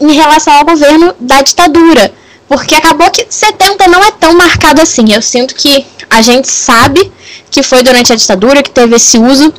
[0.00, 2.12] em relação ao governo da ditadura.
[2.48, 5.12] Porque acabou que 70 não é tão marcado assim.
[5.12, 7.10] Eu sinto que a gente sabe
[7.50, 9.52] que foi durante a ditadura que teve esse uso,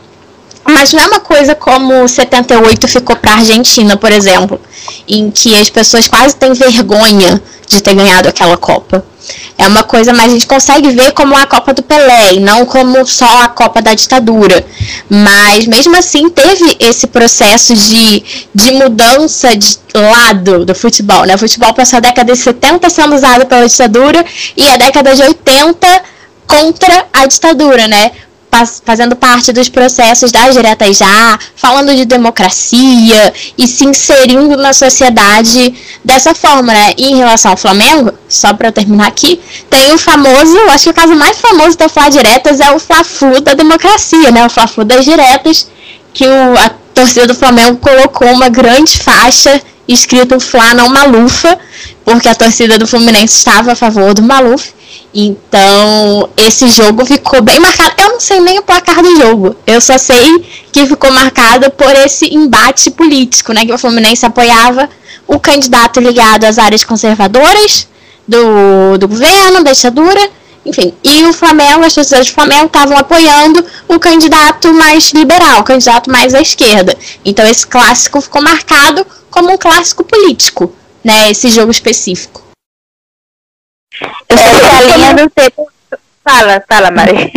[0.67, 4.59] mas não é uma coisa como 78 ficou para a Argentina, por exemplo,
[5.07, 9.03] em que as pessoas quase têm vergonha de ter ganhado aquela Copa.
[9.57, 12.65] É uma coisa mais a gente consegue ver como a Copa do Pelé e não
[12.65, 14.65] como só a Copa da ditadura.
[15.09, 21.25] Mas mesmo assim teve esse processo de, de mudança de lado do futebol.
[21.25, 21.35] Né?
[21.35, 24.23] O futebol passou a década de 70 sendo usado pela ditadura
[24.55, 26.03] e a década de 80
[26.45, 28.11] contra a ditadura, né?
[28.83, 35.75] Fazendo parte dos processos das diretas já, falando de democracia e se inserindo na sociedade
[36.03, 36.93] dessa forma, né?
[36.97, 40.93] E em relação ao Flamengo, só para terminar aqui, tem o famoso, acho que o
[40.93, 44.45] caso mais famoso da Fla Diretas é o Fla-Flu da democracia, né?
[44.45, 45.67] O Fla-Flu das diretas,
[46.13, 51.57] que o, a torcida do Flamengo colocou uma grande faixa escrito Fla não Malufa,
[52.03, 54.76] porque a torcida do Fluminense estava a favor do Maluf.
[55.19, 57.91] Então, esse jogo ficou bem marcado.
[57.97, 59.55] Eu não sei nem o placar do jogo.
[59.65, 63.65] Eu só sei que ficou marcado por esse embate político, né?
[63.65, 64.87] Que o Fluminense apoiava
[65.25, 67.87] o candidato ligado às áreas conservadoras
[68.27, 70.29] do, do governo, da ditadura,
[70.63, 70.93] enfim.
[71.03, 76.11] E o Flamengo, as pessoas do Flamengo estavam apoiando o candidato mais liberal, o candidato
[76.11, 76.95] mais à esquerda.
[77.25, 80.71] Então, esse clássico ficou marcado como um clássico político,
[81.03, 81.31] né?
[81.31, 82.46] Esse jogo específico.
[84.29, 85.67] Essa linha do tempo.
[86.23, 87.31] Fala, fala, Maria.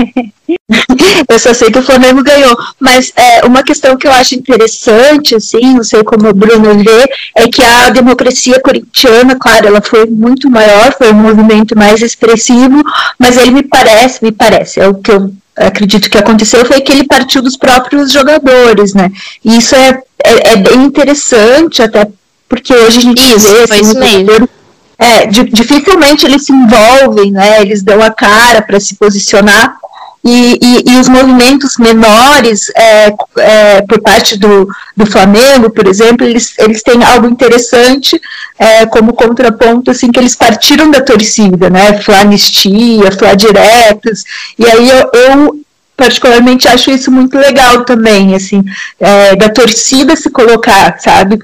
[1.28, 2.56] eu só sei que o Flamengo ganhou.
[2.80, 7.08] Mas é, uma questão que eu acho interessante, assim, não sei como o Bruno vê,
[7.36, 12.82] é que a democracia corintiana, claro, ela foi muito maior, foi um movimento mais expressivo,
[13.16, 16.90] mas ele me parece, me parece, é o que eu acredito que aconteceu, foi que
[16.90, 19.10] ele partiu dos próprios jogadores, né?
[19.44, 22.08] E isso é, é, é bem interessante, até
[22.48, 24.59] porque hoje a gente isso, vê assim, jogadores
[25.00, 27.62] é, dificilmente eles se envolvem, né?
[27.62, 29.74] Eles dão a cara para se posicionar.
[30.22, 36.26] E, e, e, os movimentos menores, é, é, por parte do, do Flamengo, por exemplo,
[36.26, 38.20] eles, eles têm algo interessante
[38.58, 41.98] é, como contraponto, assim, que eles partiram da torcida, né?
[42.02, 44.24] Flá anistia, Flá diretos,
[44.58, 45.60] e aí eu, eu
[45.96, 48.62] particularmente acho isso muito legal também, assim,
[48.98, 51.38] é, da torcida se colocar, sabe?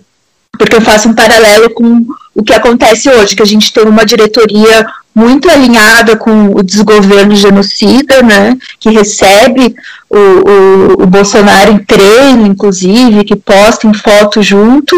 [0.52, 4.04] Porque eu faço um paralelo com o que acontece hoje, que a gente tem uma
[4.04, 9.74] diretoria muito alinhada com o desgoverno genocida, né, que recebe
[10.10, 14.94] o, o, o, Bolsonaro em treino, inclusive, que posta em foto junto,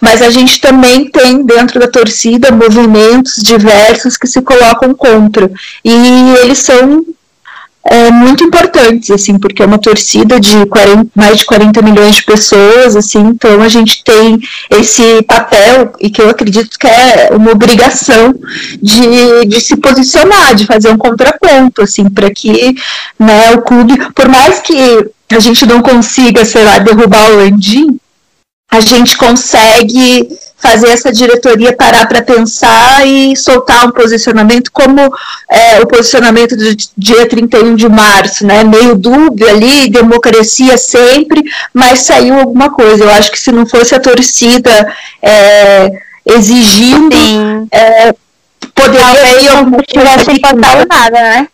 [0.00, 5.50] mas a gente também tem dentro da torcida movimentos diversos que se colocam contra,
[5.84, 7.04] e eles são
[7.84, 12.24] é, muito importantes, assim, porque é uma torcida de 40, mais de 40 milhões de
[12.24, 14.38] pessoas, assim, então a gente tem
[14.70, 18.34] esse papel, e que eu acredito que é uma obrigação
[18.82, 22.74] de, de se posicionar, de fazer um contraponto, assim, para que
[23.18, 27.98] né, o clube, por mais que a gente não consiga, sei lá, derrubar o Landim,
[28.70, 35.00] a gente consegue fazer essa diretoria parar para pensar e soltar um posicionamento como
[35.48, 38.64] é, o posicionamento do dia 31 de março, né?
[38.64, 41.42] Meio dúbio ali, democracia sempre,
[41.72, 43.04] mas saiu alguma coisa.
[43.04, 44.92] Eu acho que se não fosse a torcida
[45.22, 45.90] é,
[46.26, 47.14] exigindo,
[47.72, 48.12] é,
[48.74, 51.48] poderia não tivesse nada, né?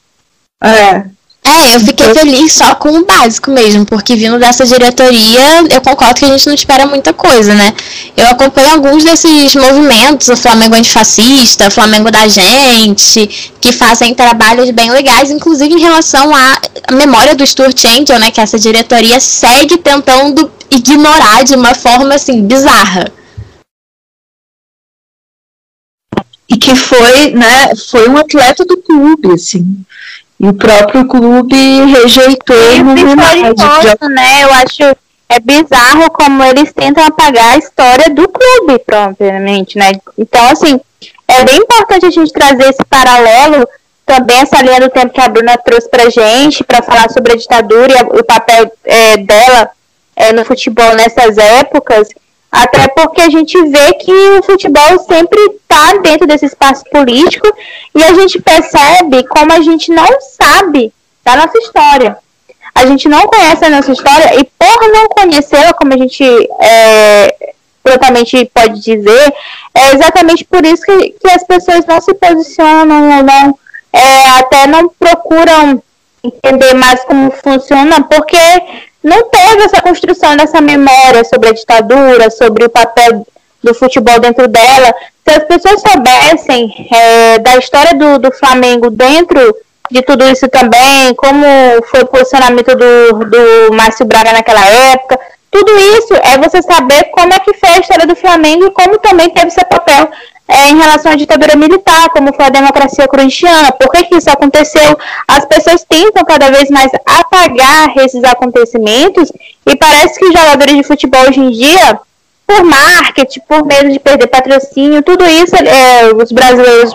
[0.63, 1.05] É.
[1.47, 6.15] É, eu fiquei feliz só com o básico mesmo, porque vindo dessa diretoria, eu concordo
[6.15, 7.75] que a gente não espera muita coisa, né?
[8.17, 14.71] Eu acompanho alguns desses movimentos, o Flamengo Antifascista, o Flamengo da Gente, que fazem trabalhos
[14.71, 16.61] bem legais, inclusive em relação à
[16.95, 18.31] memória do Stuart Angel, né?
[18.31, 23.13] Que essa diretoria segue tentando ignorar de uma forma, assim, bizarra.
[26.49, 29.85] E que foi, né, foi um atleta do clube, assim.
[30.45, 34.45] E o próprio clube rejeitou o né?
[34.45, 34.95] Eu acho
[35.27, 39.93] é bizarro como eles tentam apagar a história do clube, propriamente, né?
[40.19, 40.79] Então, assim,
[41.27, 43.67] é bem importante a gente trazer esse paralelo,
[44.05, 47.37] também essa linha do tempo que a Bruna trouxe pra gente, para falar sobre a
[47.37, 49.71] ditadura e o papel é, dela
[50.15, 52.09] é, no futebol nessas épocas,
[52.55, 57.53] até porque a gente vê que o futebol sempre está dentro desse espaço político
[57.93, 60.93] e a gente percebe como a gente não sabe
[61.25, 62.17] da nossa história.
[62.73, 66.23] A gente não conhece a nossa história e por não conhecê-la, como a gente
[66.61, 67.37] é,
[68.55, 69.35] pode dizer,
[69.75, 73.59] é exatamente por isso que, que as pessoas não se posicionam, não,
[73.93, 75.83] é, até não procuram
[76.23, 78.37] entender mais como funciona, porque
[79.05, 83.27] não teve essa construção dessa memória sobre a ditadura, sobre o papel
[83.63, 84.95] do futebol dentro dela.
[85.23, 89.55] Se as pessoas soubessem é, da história do, do Flamengo dentro
[89.91, 91.45] de tudo isso também, como
[91.91, 97.33] foi o posicionamento do, do Márcio Braga naquela época, tudo isso é você saber como
[97.33, 100.11] é que foi a história do Flamengo e como também teve seu papel
[100.47, 104.29] é, em relação à ditadura militar, como foi a democracia corintiana, por que, que isso
[104.29, 104.99] aconteceu?
[105.27, 109.33] As pessoas tentam cada vez mais apagar esses acontecimentos
[109.67, 111.99] e parece que os jogadores de futebol hoje em dia,
[112.47, 116.95] por marketing, por medo de perder patrocínio, tudo isso, é, os brasileiros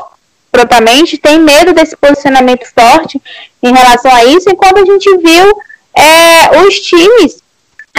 [0.51, 3.19] propriamente têm medo desse posicionamento forte
[3.63, 5.57] em relação a isso, enquanto a gente viu
[5.95, 7.41] é, os times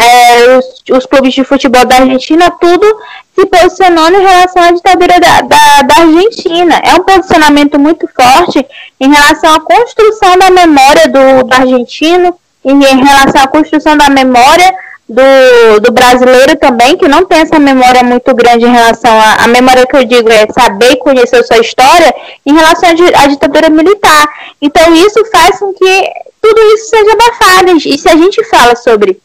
[0.01, 2.87] é, os, os, clubes de futebol da Argentina, tudo
[3.35, 6.81] se posicionando em relação à ditadura da, da, da, Argentina.
[6.83, 8.67] É um posicionamento muito forte
[8.99, 12.35] em relação à construção da memória do, do argentino,
[12.65, 14.75] em, em relação à construção da memória
[15.11, 19.85] do, do brasileiro também, que não tem essa memória muito grande em relação à, memória
[19.85, 22.15] que eu digo é saber e conhecer sua história
[22.47, 24.29] em relação à, à ditadura militar.
[24.63, 26.11] Então isso faz com que
[26.41, 27.77] tudo isso seja abafado.
[27.77, 29.21] E se a gente fala sobre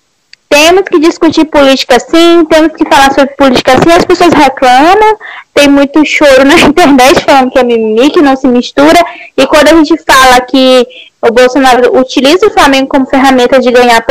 [0.50, 5.18] temos que discutir política sim, temos que falar sobre política sim, as pessoas reclamam,
[5.54, 9.00] tem muito choro na internet falando que é mimimi, que não se mistura,
[9.38, 10.88] e quando a gente fala que
[11.28, 14.06] o Bolsonaro utiliza o Flamengo como ferramenta de ganhar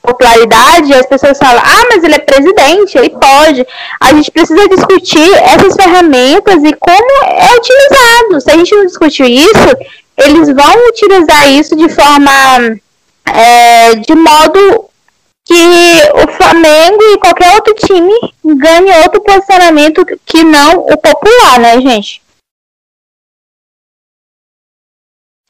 [0.00, 3.66] popularidade, as pessoas falam, ah, mas ele é presidente, ele pode.
[4.00, 8.40] A gente precisa discutir essas ferramentas e como é utilizado.
[8.40, 9.76] Se a gente não discutir isso,
[10.16, 12.30] eles vão utilizar isso de forma
[13.26, 14.89] é, de modo
[15.46, 18.12] que o Flamengo e qualquer outro time
[18.44, 22.22] ganhe outro posicionamento que não o popular, né, gente?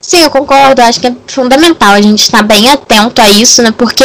[0.02, 0.80] Sim, eu concordo.
[0.80, 3.70] Acho que é fundamental a gente estar bem atento a isso, né?
[3.70, 4.04] Porque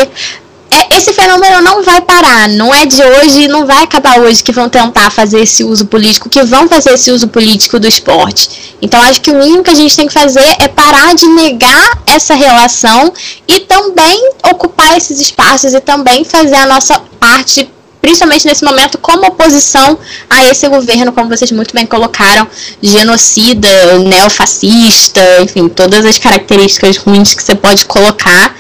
[0.76, 2.50] é, esse fenômeno não vai parar.
[2.50, 6.30] Não é de hoje, não vai acabar hoje que vão tentar fazer esse uso político,
[6.30, 8.76] que vão fazer esse uso político do esporte.
[8.82, 12.04] Então, acho que o mínimo que a gente tem que fazer é parar de negar
[12.06, 13.14] essa relação
[13.48, 17.70] e também ocupar esses espaços e também fazer a nossa parte
[18.02, 19.98] principalmente nesse momento, como oposição
[20.30, 22.48] a esse governo, como vocês muito bem colocaram,
[22.80, 23.68] genocida,
[23.98, 28.56] neofascista, enfim, todas as características ruins que você pode colocar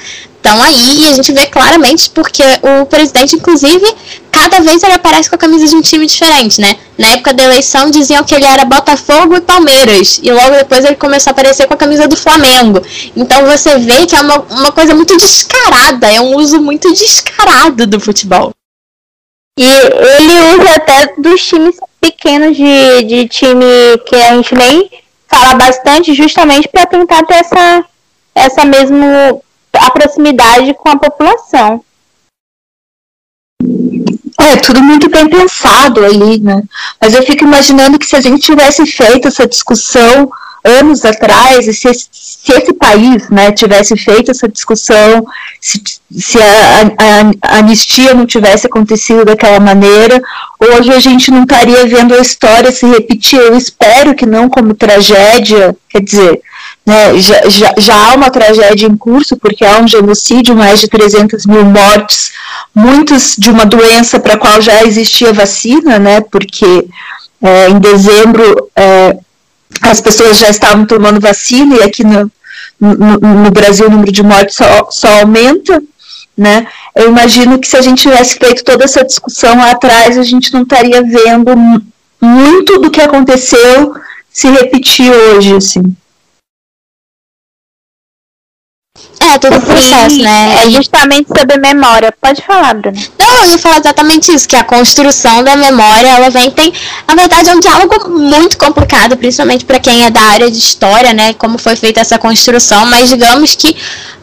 [0.45, 3.83] estão aí e a gente vê claramente porque o presidente, inclusive,
[4.31, 6.77] cada vez ele aparece com a camisa de um time diferente, né?
[6.97, 10.95] Na época da eleição diziam que ele era Botafogo e Palmeiras, e logo depois ele
[10.95, 12.79] começou a aparecer com a camisa do Flamengo.
[13.15, 17.87] Então você vê que é uma, uma coisa muito descarada, é um uso muito descarado
[17.87, 18.51] do futebol.
[19.57, 23.65] E ele usa até dos times pequenos de, de time
[24.05, 24.89] que a gente nem
[25.27, 27.85] fala bastante, justamente para tentar ter essa,
[28.35, 29.39] essa mesma
[29.79, 31.83] a proximidade com a população.
[34.37, 36.61] É, tudo muito bem pensado ali, né?
[37.01, 40.29] Mas eu fico imaginando que se a gente tivesse feito essa discussão
[40.65, 45.25] anos atrás, e se esse, se esse país né, tivesse feito essa discussão,
[45.61, 50.21] se, se a, a, a, anistia não tivesse acontecido daquela maneira,
[50.59, 53.39] hoje a gente não estaria vendo a história se repetir.
[53.39, 56.41] Eu espero que não como tragédia, quer dizer,
[56.85, 60.87] né, já, já, já há uma tragédia em curso, porque há um genocídio, mais de
[60.87, 62.31] 300 mil mortes,
[62.73, 66.87] muitos de uma doença para a qual já existia vacina, né, porque
[67.41, 69.17] é, em dezembro é,
[69.81, 72.31] as pessoas já estavam tomando vacina e aqui no,
[72.79, 75.81] no, no Brasil o número de mortes só, só, aumenta,
[76.37, 76.67] né?
[76.95, 80.53] Eu imagino que se a gente tivesse feito toda essa discussão lá atrás, a gente
[80.53, 81.51] não estaria vendo
[82.21, 83.95] muito do que aconteceu
[84.31, 85.95] se repetir hoje, assim.
[89.19, 90.65] É, todo o processo, né?
[90.65, 92.13] É justamente sobre memória.
[92.19, 92.97] Pode falar, Bruna.
[93.17, 96.71] Não, eu ia falar exatamente isso, que a construção da memória, ela vem, tem,
[97.07, 101.13] na verdade, é um diálogo muito complicado, principalmente para quem é da área de história,
[101.13, 101.33] né?
[101.33, 103.75] Como foi feita essa construção, mas digamos que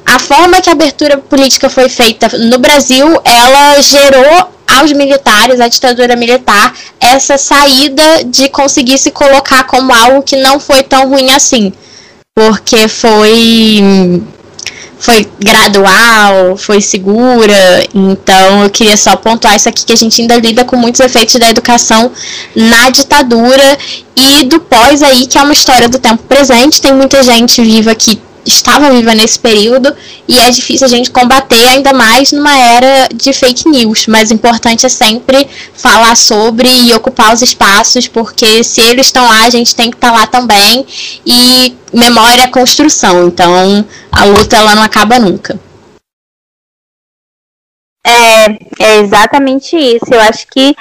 [0.05, 5.69] a forma que a abertura política foi feita no Brasil, ela gerou aos militares, à
[5.69, 11.31] ditadura militar, essa saída de conseguir se colocar como algo que não foi tão ruim
[11.31, 11.73] assim.
[12.35, 14.23] Porque foi
[15.03, 17.83] foi gradual, foi segura.
[17.93, 21.35] Então eu queria só pontuar isso aqui que a gente ainda lida com muitos efeitos
[21.41, 22.13] da educação
[22.55, 23.79] na ditadura
[24.15, 26.81] e do pós aí, que é uma história do tempo presente.
[26.81, 29.95] Tem muita gente viva que estava viva nesse período
[30.27, 34.35] e é difícil a gente combater ainda mais numa era de fake news, mas o
[34.35, 39.51] importante é sempre falar sobre e ocupar os espaços, porque se eles estão lá, a
[39.51, 40.87] gente tem que estar tá lá também
[41.25, 43.53] e memória é construção, então
[44.11, 45.59] a luta ela não acaba nunca.
[48.05, 48.47] É,
[48.81, 50.07] é exatamente isso.
[50.11, 50.75] Eu acho que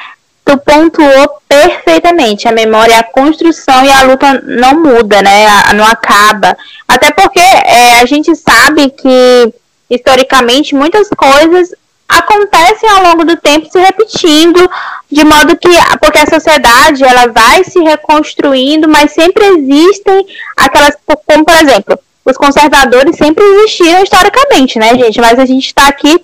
[0.51, 2.47] tu pontuou perfeitamente.
[2.47, 5.45] A memória, a construção e a luta não muda, né?
[5.75, 6.57] Não acaba.
[6.87, 9.53] Até porque é, a gente sabe que
[9.89, 11.73] historicamente muitas coisas
[12.07, 14.69] acontecem ao longo do tempo se repetindo,
[15.09, 15.69] de modo que
[16.01, 20.25] porque a sociedade ela vai se reconstruindo, mas sempre existem
[20.57, 25.21] aquelas, como por exemplo, os conservadores sempre existiram historicamente, né, gente?
[25.21, 26.21] Mas a gente está aqui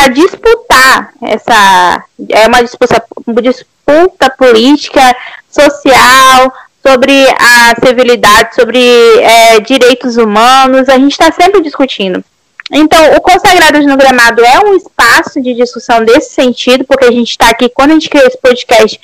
[0.00, 3.04] para disputar essa é uma disputa,
[3.42, 5.14] disputa política,
[5.50, 8.80] social, sobre a civilidade, sobre
[9.20, 12.24] é, direitos humanos, a gente está sempre discutindo.
[12.72, 17.30] Então, o Consagrados no Gramado é um espaço de discussão desse sentido, porque a gente
[17.30, 18.98] está aqui, quando a gente criou esse podcast,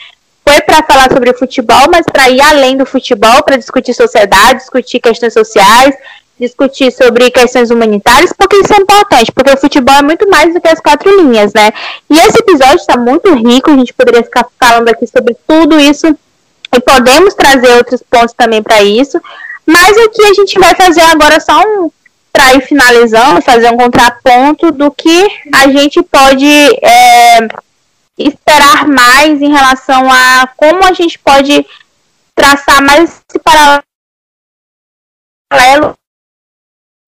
[0.48, 5.00] foi para falar sobre futebol, mas para ir além do futebol, para discutir sociedade, discutir
[5.00, 5.94] questões sociais,
[6.38, 10.60] discutir sobre questões humanitárias, porque isso é importante, porque o futebol é muito mais do
[10.60, 11.70] que as quatro linhas, né?
[12.10, 16.06] E esse episódio está muito rico, a gente poderia ficar falando aqui sobre tudo isso
[16.06, 19.20] e podemos trazer outros pontos também para isso,
[19.64, 21.90] mas aqui a gente vai fazer agora só um
[22.32, 27.48] para ir finalizando, fazer um contraponto do que a gente pode é,
[28.18, 31.66] esperar mais em relação a como a gente pode
[32.34, 33.82] traçar mais esse paralelo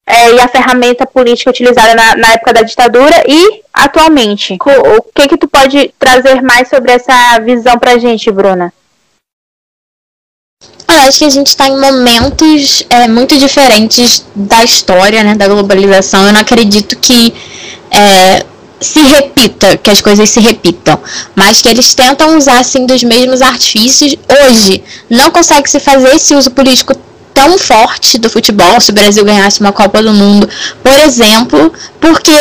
[0.08, 4.56] é, e a ferramenta política utilizada na, na, época da ditadura e atualmente.
[4.60, 8.72] O, que que tu pode trazer mais sobre essa visão pra gente, Bruna?
[10.88, 15.46] eu acho que a gente está em momentos é, muito diferentes da história, né, da
[15.46, 16.26] globalização.
[16.26, 17.32] Eu não acredito que
[17.90, 18.44] é,
[18.80, 20.98] se repita, que as coisas se repitam,
[21.36, 24.16] mas que eles tentam usar assim dos mesmos artifícios.
[24.42, 26.94] Hoje não consegue se fazer esse uso político
[27.38, 30.48] tão forte do futebol se o Brasil ganhasse uma Copa do Mundo,
[30.82, 32.32] por exemplo, porque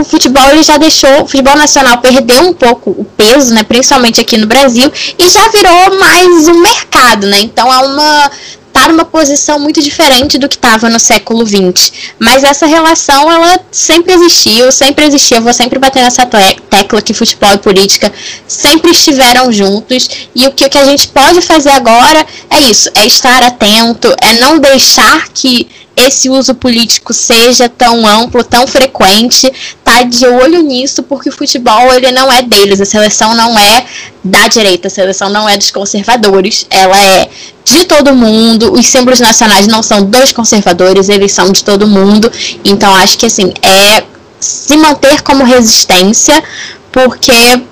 [0.00, 4.22] o futebol ele já deixou, o futebol nacional perdeu um pouco o peso, né, principalmente
[4.22, 7.42] aqui no Brasil, e já virou mais um mercado, né?
[7.42, 8.30] Então há uma
[8.72, 11.92] tá numa posição muito diferente do que estava no século XX.
[12.18, 15.38] Mas essa relação, ela sempre existiu, sempre existiu.
[15.38, 18.12] Eu vou sempre bater nessa tecla que futebol e política
[18.46, 20.08] sempre estiveram juntos.
[20.34, 24.14] E o que, o que a gente pode fazer agora é isso: é estar atento,
[24.20, 29.52] é não deixar que esse uso político seja tão amplo, tão frequente,
[29.84, 33.84] tá de olho nisso, porque o futebol ele não é deles, a seleção não é
[34.24, 37.28] da direita, a seleção não é dos conservadores, ela é
[37.64, 42.30] de todo mundo, os símbolos nacionais não são dos conservadores, eles são de todo mundo,
[42.64, 44.04] então acho que assim, é
[44.40, 46.42] se manter como resistência,
[46.90, 47.62] porque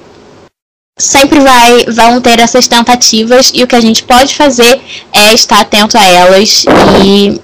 [0.98, 4.80] sempre vai vão ter essas tentativas e o que a gente pode fazer
[5.12, 6.64] é estar atento a elas
[7.02, 7.40] e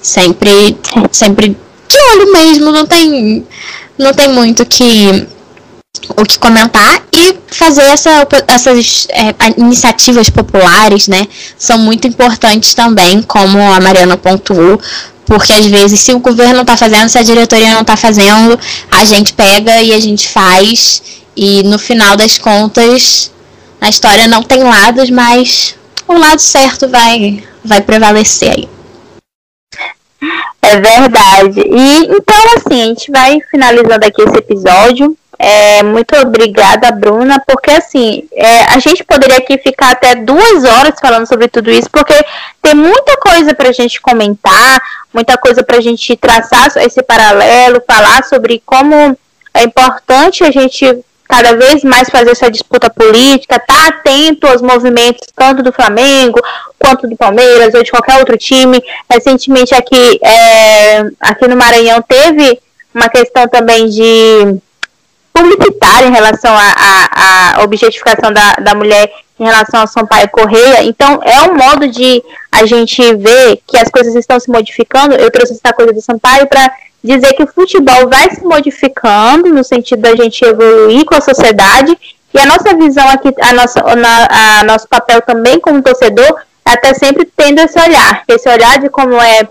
[0.00, 0.76] sempre,
[1.10, 1.56] sempre
[1.88, 3.46] de olho mesmo, não tem,
[3.98, 5.26] não tem muito que
[6.16, 11.26] o que comentar e fazer essa, essas é, iniciativas populares, né,
[11.56, 14.80] são muito importantes também, como a Mariana pontuou,
[15.24, 18.58] porque às vezes se o governo não está fazendo, se a diretoria não está fazendo,
[18.90, 21.02] a gente pega e a gente faz
[21.36, 23.30] e no final das contas
[23.80, 25.74] a história não tem lados, mas
[26.06, 28.68] o lado certo vai vai prevalecer aí.
[30.60, 31.60] É verdade.
[31.60, 35.16] E então, assim, a gente vai finalizando aqui esse episódio.
[35.38, 40.94] É, muito obrigada, Bruna, porque assim, é, a gente poderia aqui ficar até duas horas
[41.00, 42.14] falando sobre tudo isso, porque
[42.62, 44.80] tem muita coisa para a gente comentar,
[45.12, 48.94] muita coisa para a gente traçar esse paralelo, falar sobre como
[49.52, 55.26] é importante a gente cada vez mais fazer essa disputa política, tá atento aos movimentos
[55.34, 56.38] tanto do Flamengo
[56.78, 58.78] quanto do Palmeiras ou de qualquer outro time.
[59.10, 62.60] Recentemente aqui, é, aqui no Maranhão teve
[62.94, 64.58] uma questão também de
[65.42, 70.84] publicitária em relação à objetificação da, da mulher em relação ao Sampaio Correia.
[70.84, 75.14] Então, é um modo de a gente ver que as coisas estão se modificando.
[75.14, 76.70] Eu trouxe essa coisa do Sampaio para
[77.02, 81.98] dizer que o futebol vai se modificando no sentido da gente evoluir com a sociedade
[82.32, 86.70] e a nossa visão aqui, a nossa, a, a nosso papel também como torcedor, é
[86.72, 89.46] até sempre tendo esse olhar, esse olhar de como é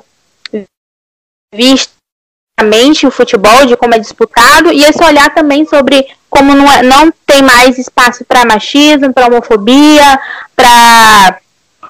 [1.53, 2.00] visto
[3.07, 7.11] o futebol, de como é disputado, e esse olhar também sobre como não, é, não
[7.25, 10.19] tem mais espaço para machismo, para homofobia,
[10.55, 11.39] para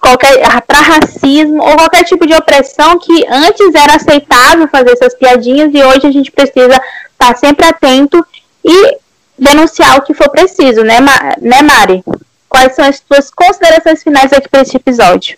[0.02, 5.70] qualquer para racismo ou qualquer tipo de opressão que antes era aceitável fazer essas piadinhas
[5.74, 8.26] e hoje a gente precisa estar tá sempre atento
[8.66, 8.98] e
[9.38, 12.04] denunciar o que for preciso, né, Ma né Mari?
[12.50, 15.38] Quais são as suas considerações finais aqui para este episódio?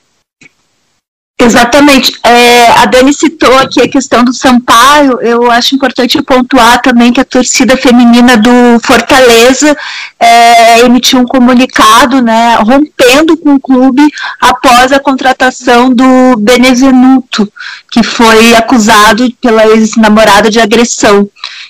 [1.40, 2.14] Exatamente.
[2.24, 5.20] É, a Dani citou aqui a questão do Sampaio.
[5.22, 9.76] Eu acho importante pontuar também que a torcida feminina do Fortaleza
[10.20, 14.08] é, emitiu um comunicado, né, rompendo com o clube
[14.40, 17.52] após a contratação do Benevenuto,
[17.92, 21.28] que foi acusado pela ex-namorada de agressão.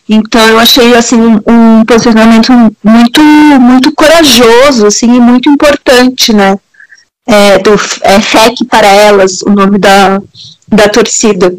[0.07, 2.51] Então eu achei assim um posicionamento
[2.83, 3.21] muito
[3.59, 6.57] muito corajoso, assim, e muito importante, né?
[7.25, 10.21] É, do é, FEC para elas, o nome da,
[10.67, 11.55] da torcida.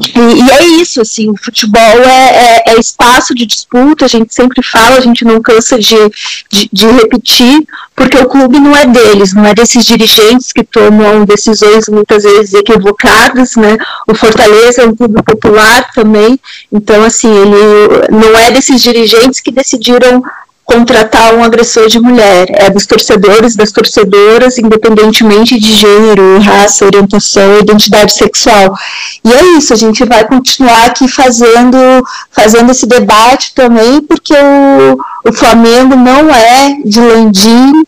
[0.00, 4.34] E, e, é isso, assim, o futebol é, é, é, espaço de disputa, a gente
[4.34, 5.96] sempre fala, a gente não cansa de,
[6.50, 11.24] de, de, repetir, porque o clube não é deles, não é desses dirigentes que tomam
[11.24, 13.76] decisões muitas vezes equivocadas, né?
[14.08, 16.40] O Fortaleza é um clube popular também,
[16.72, 20.24] então, assim, ele não é desses dirigentes que decidiram
[20.64, 27.58] contratar um agressor de mulher, é dos torcedores, das torcedoras, independentemente de gênero, raça, orientação,
[27.60, 28.74] identidade sexual.
[29.22, 31.76] E é isso, a gente vai continuar aqui fazendo,
[32.30, 37.84] fazendo esse debate também, porque o, o Flamengo não é de Landim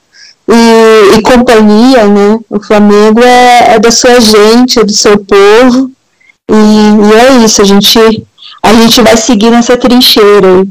[0.49, 2.39] e, e companhia, né?
[2.49, 5.91] O Flamengo é, é, da sua gente, é do seu povo,
[6.49, 7.99] e, e é isso, a gente,
[8.63, 10.69] a gente vai seguir nessa trincheira aí.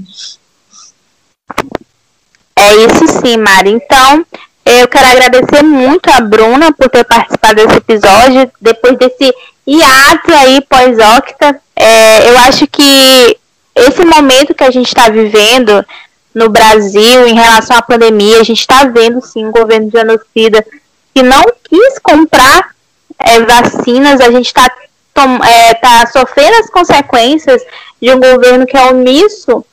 [2.65, 3.69] É isso sim, Mari.
[3.69, 4.25] Então,
[4.65, 9.31] eu quero agradecer muito a Bruna por ter participado desse episódio, depois desse
[9.67, 11.61] hiato aí pós-octa.
[11.75, 13.37] É, eu acho que
[13.75, 15.85] esse momento que a gente está vivendo
[16.33, 20.65] no Brasil em relação à pandemia, a gente está vendo sim um governo genocida
[21.13, 22.71] que não quis comprar
[23.19, 24.67] é, vacinas, a gente está
[25.47, 27.61] é, tá sofrendo as consequências
[28.01, 29.63] de um governo que é omisso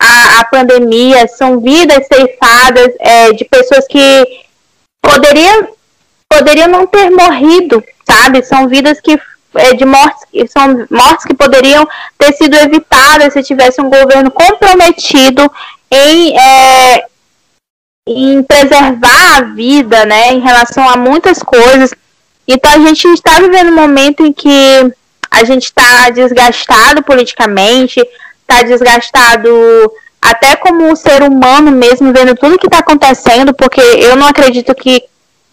[0.00, 4.40] à, à pandemia, são vidas ceifadas é, de pessoas que
[5.02, 5.68] poderiam,
[6.28, 8.42] poderiam não ter morrido, sabe?
[8.42, 9.20] São vidas que
[9.56, 11.86] é, de mortes, são mortes que poderiam
[12.16, 15.50] ter sido evitadas se tivesse um governo comprometido
[15.90, 17.04] em, é,
[18.06, 21.92] em preservar a vida, né, em relação a muitas coisas.
[22.46, 24.92] Então a gente está vivendo um momento em que
[25.30, 28.00] a gente está desgastado politicamente,
[28.50, 29.48] está desgastado
[30.20, 35.02] até como ser humano mesmo, vendo tudo que está acontecendo, porque eu não acredito que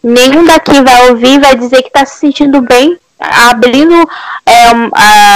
[0.04, 3.96] nenhum daqui vai ouvir vai dizer que está se sentindo bem abrindo,
[4.46, 4.90] é, um,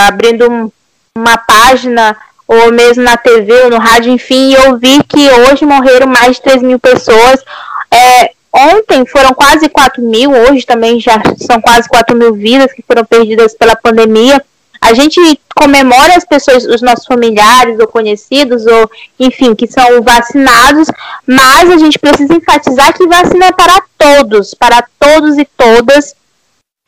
[0.07, 0.73] abrindo
[1.15, 5.65] uma página ou mesmo na TV ou no rádio, enfim, e eu vi que hoje
[5.65, 7.41] morreram mais de 3 mil pessoas.
[7.89, 12.83] É, ontem foram quase 4 mil, hoje também já são quase 4 mil vidas que
[12.85, 14.43] foram perdidas pela pandemia.
[14.83, 15.19] A gente
[15.55, 20.87] comemora as pessoas, os nossos familiares ou conhecidos, ou enfim, que são vacinados,
[21.25, 26.15] mas a gente precisa enfatizar que vacina é para todos, para todos e todas,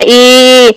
[0.02, 0.76] e,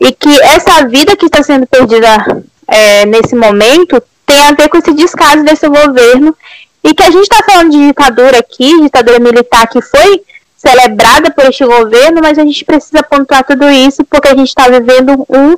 [0.00, 4.76] e que essa vida que está sendo perdida é, nesse momento tem a ver com
[4.78, 6.36] esse descaso desse governo.
[6.82, 10.22] E que a gente está falando de ditadura aqui, ditadura militar que foi
[10.56, 14.68] celebrada por este governo, mas a gente precisa pontuar tudo isso porque a gente está
[14.68, 15.56] vivendo um,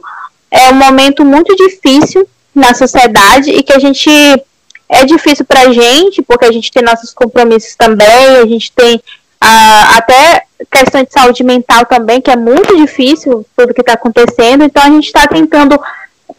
[0.51, 4.11] é, um momento muito difícil na sociedade e que a gente
[4.89, 9.01] é difícil para a gente, porque a gente tem nossos compromissos também, a gente tem
[9.41, 14.65] ah, até questão de saúde mental também, que é muito difícil tudo que está acontecendo.
[14.65, 15.79] Então a gente está tentando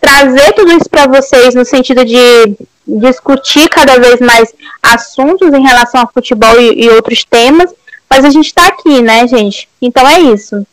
[0.01, 2.55] trazer tudo isso para vocês no sentido de
[2.87, 7.71] discutir cada vez mais assuntos em relação ao futebol e, e outros temas.
[8.09, 9.69] Mas a gente está aqui, né, gente?
[9.79, 10.65] Então é isso.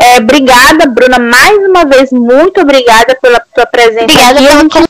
[0.00, 4.88] É, obrigada, Bruna, mais uma vez, muito obrigada pela tua presença obrigada aqui.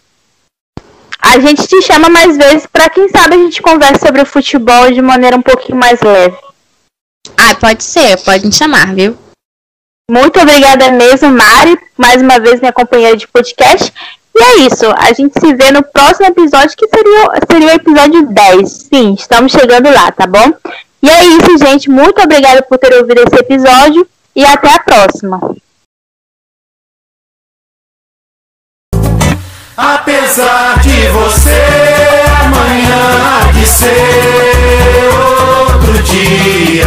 [1.20, 4.92] A gente te chama mais vezes para quem sabe a gente conversa sobre o futebol
[4.92, 6.36] de maneira um pouquinho mais leve.
[7.36, 9.16] Ah, pode ser, pode me chamar, viu?
[10.11, 13.92] Muito obrigada mesmo, Mari, mais uma vez minha companheira de podcast.
[14.36, 18.26] E é isso, a gente se vê no próximo episódio, que seria, seria o episódio
[18.26, 18.70] 10.
[18.70, 20.52] Sim, estamos chegando lá, tá bom?
[21.02, 21.90] E é isso, gente.
[21.90, 24.06] Muito obrigada por ter ouvido esse episódio
[24.39, 25.41] e até a próxima.
[29.76, 31.61] Apesar de você
[32.41, 35.11] amanhã de ser
[35.64, 36.86] outro dia.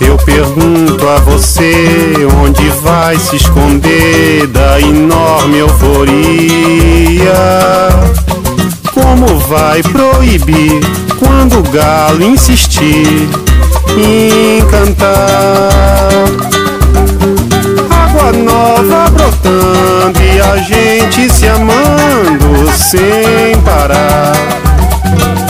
[0.00, 7.34] Eu pergunto a você onde vai se esconder da enorme euforia.
[8.92, 10.80] Como vai proibir
[11.18, 13.28] quando o galo insistir
[14.00, 15.68] em cantar?
[17.90, 24.63] Água nova brotando e a gente se amando sem parar.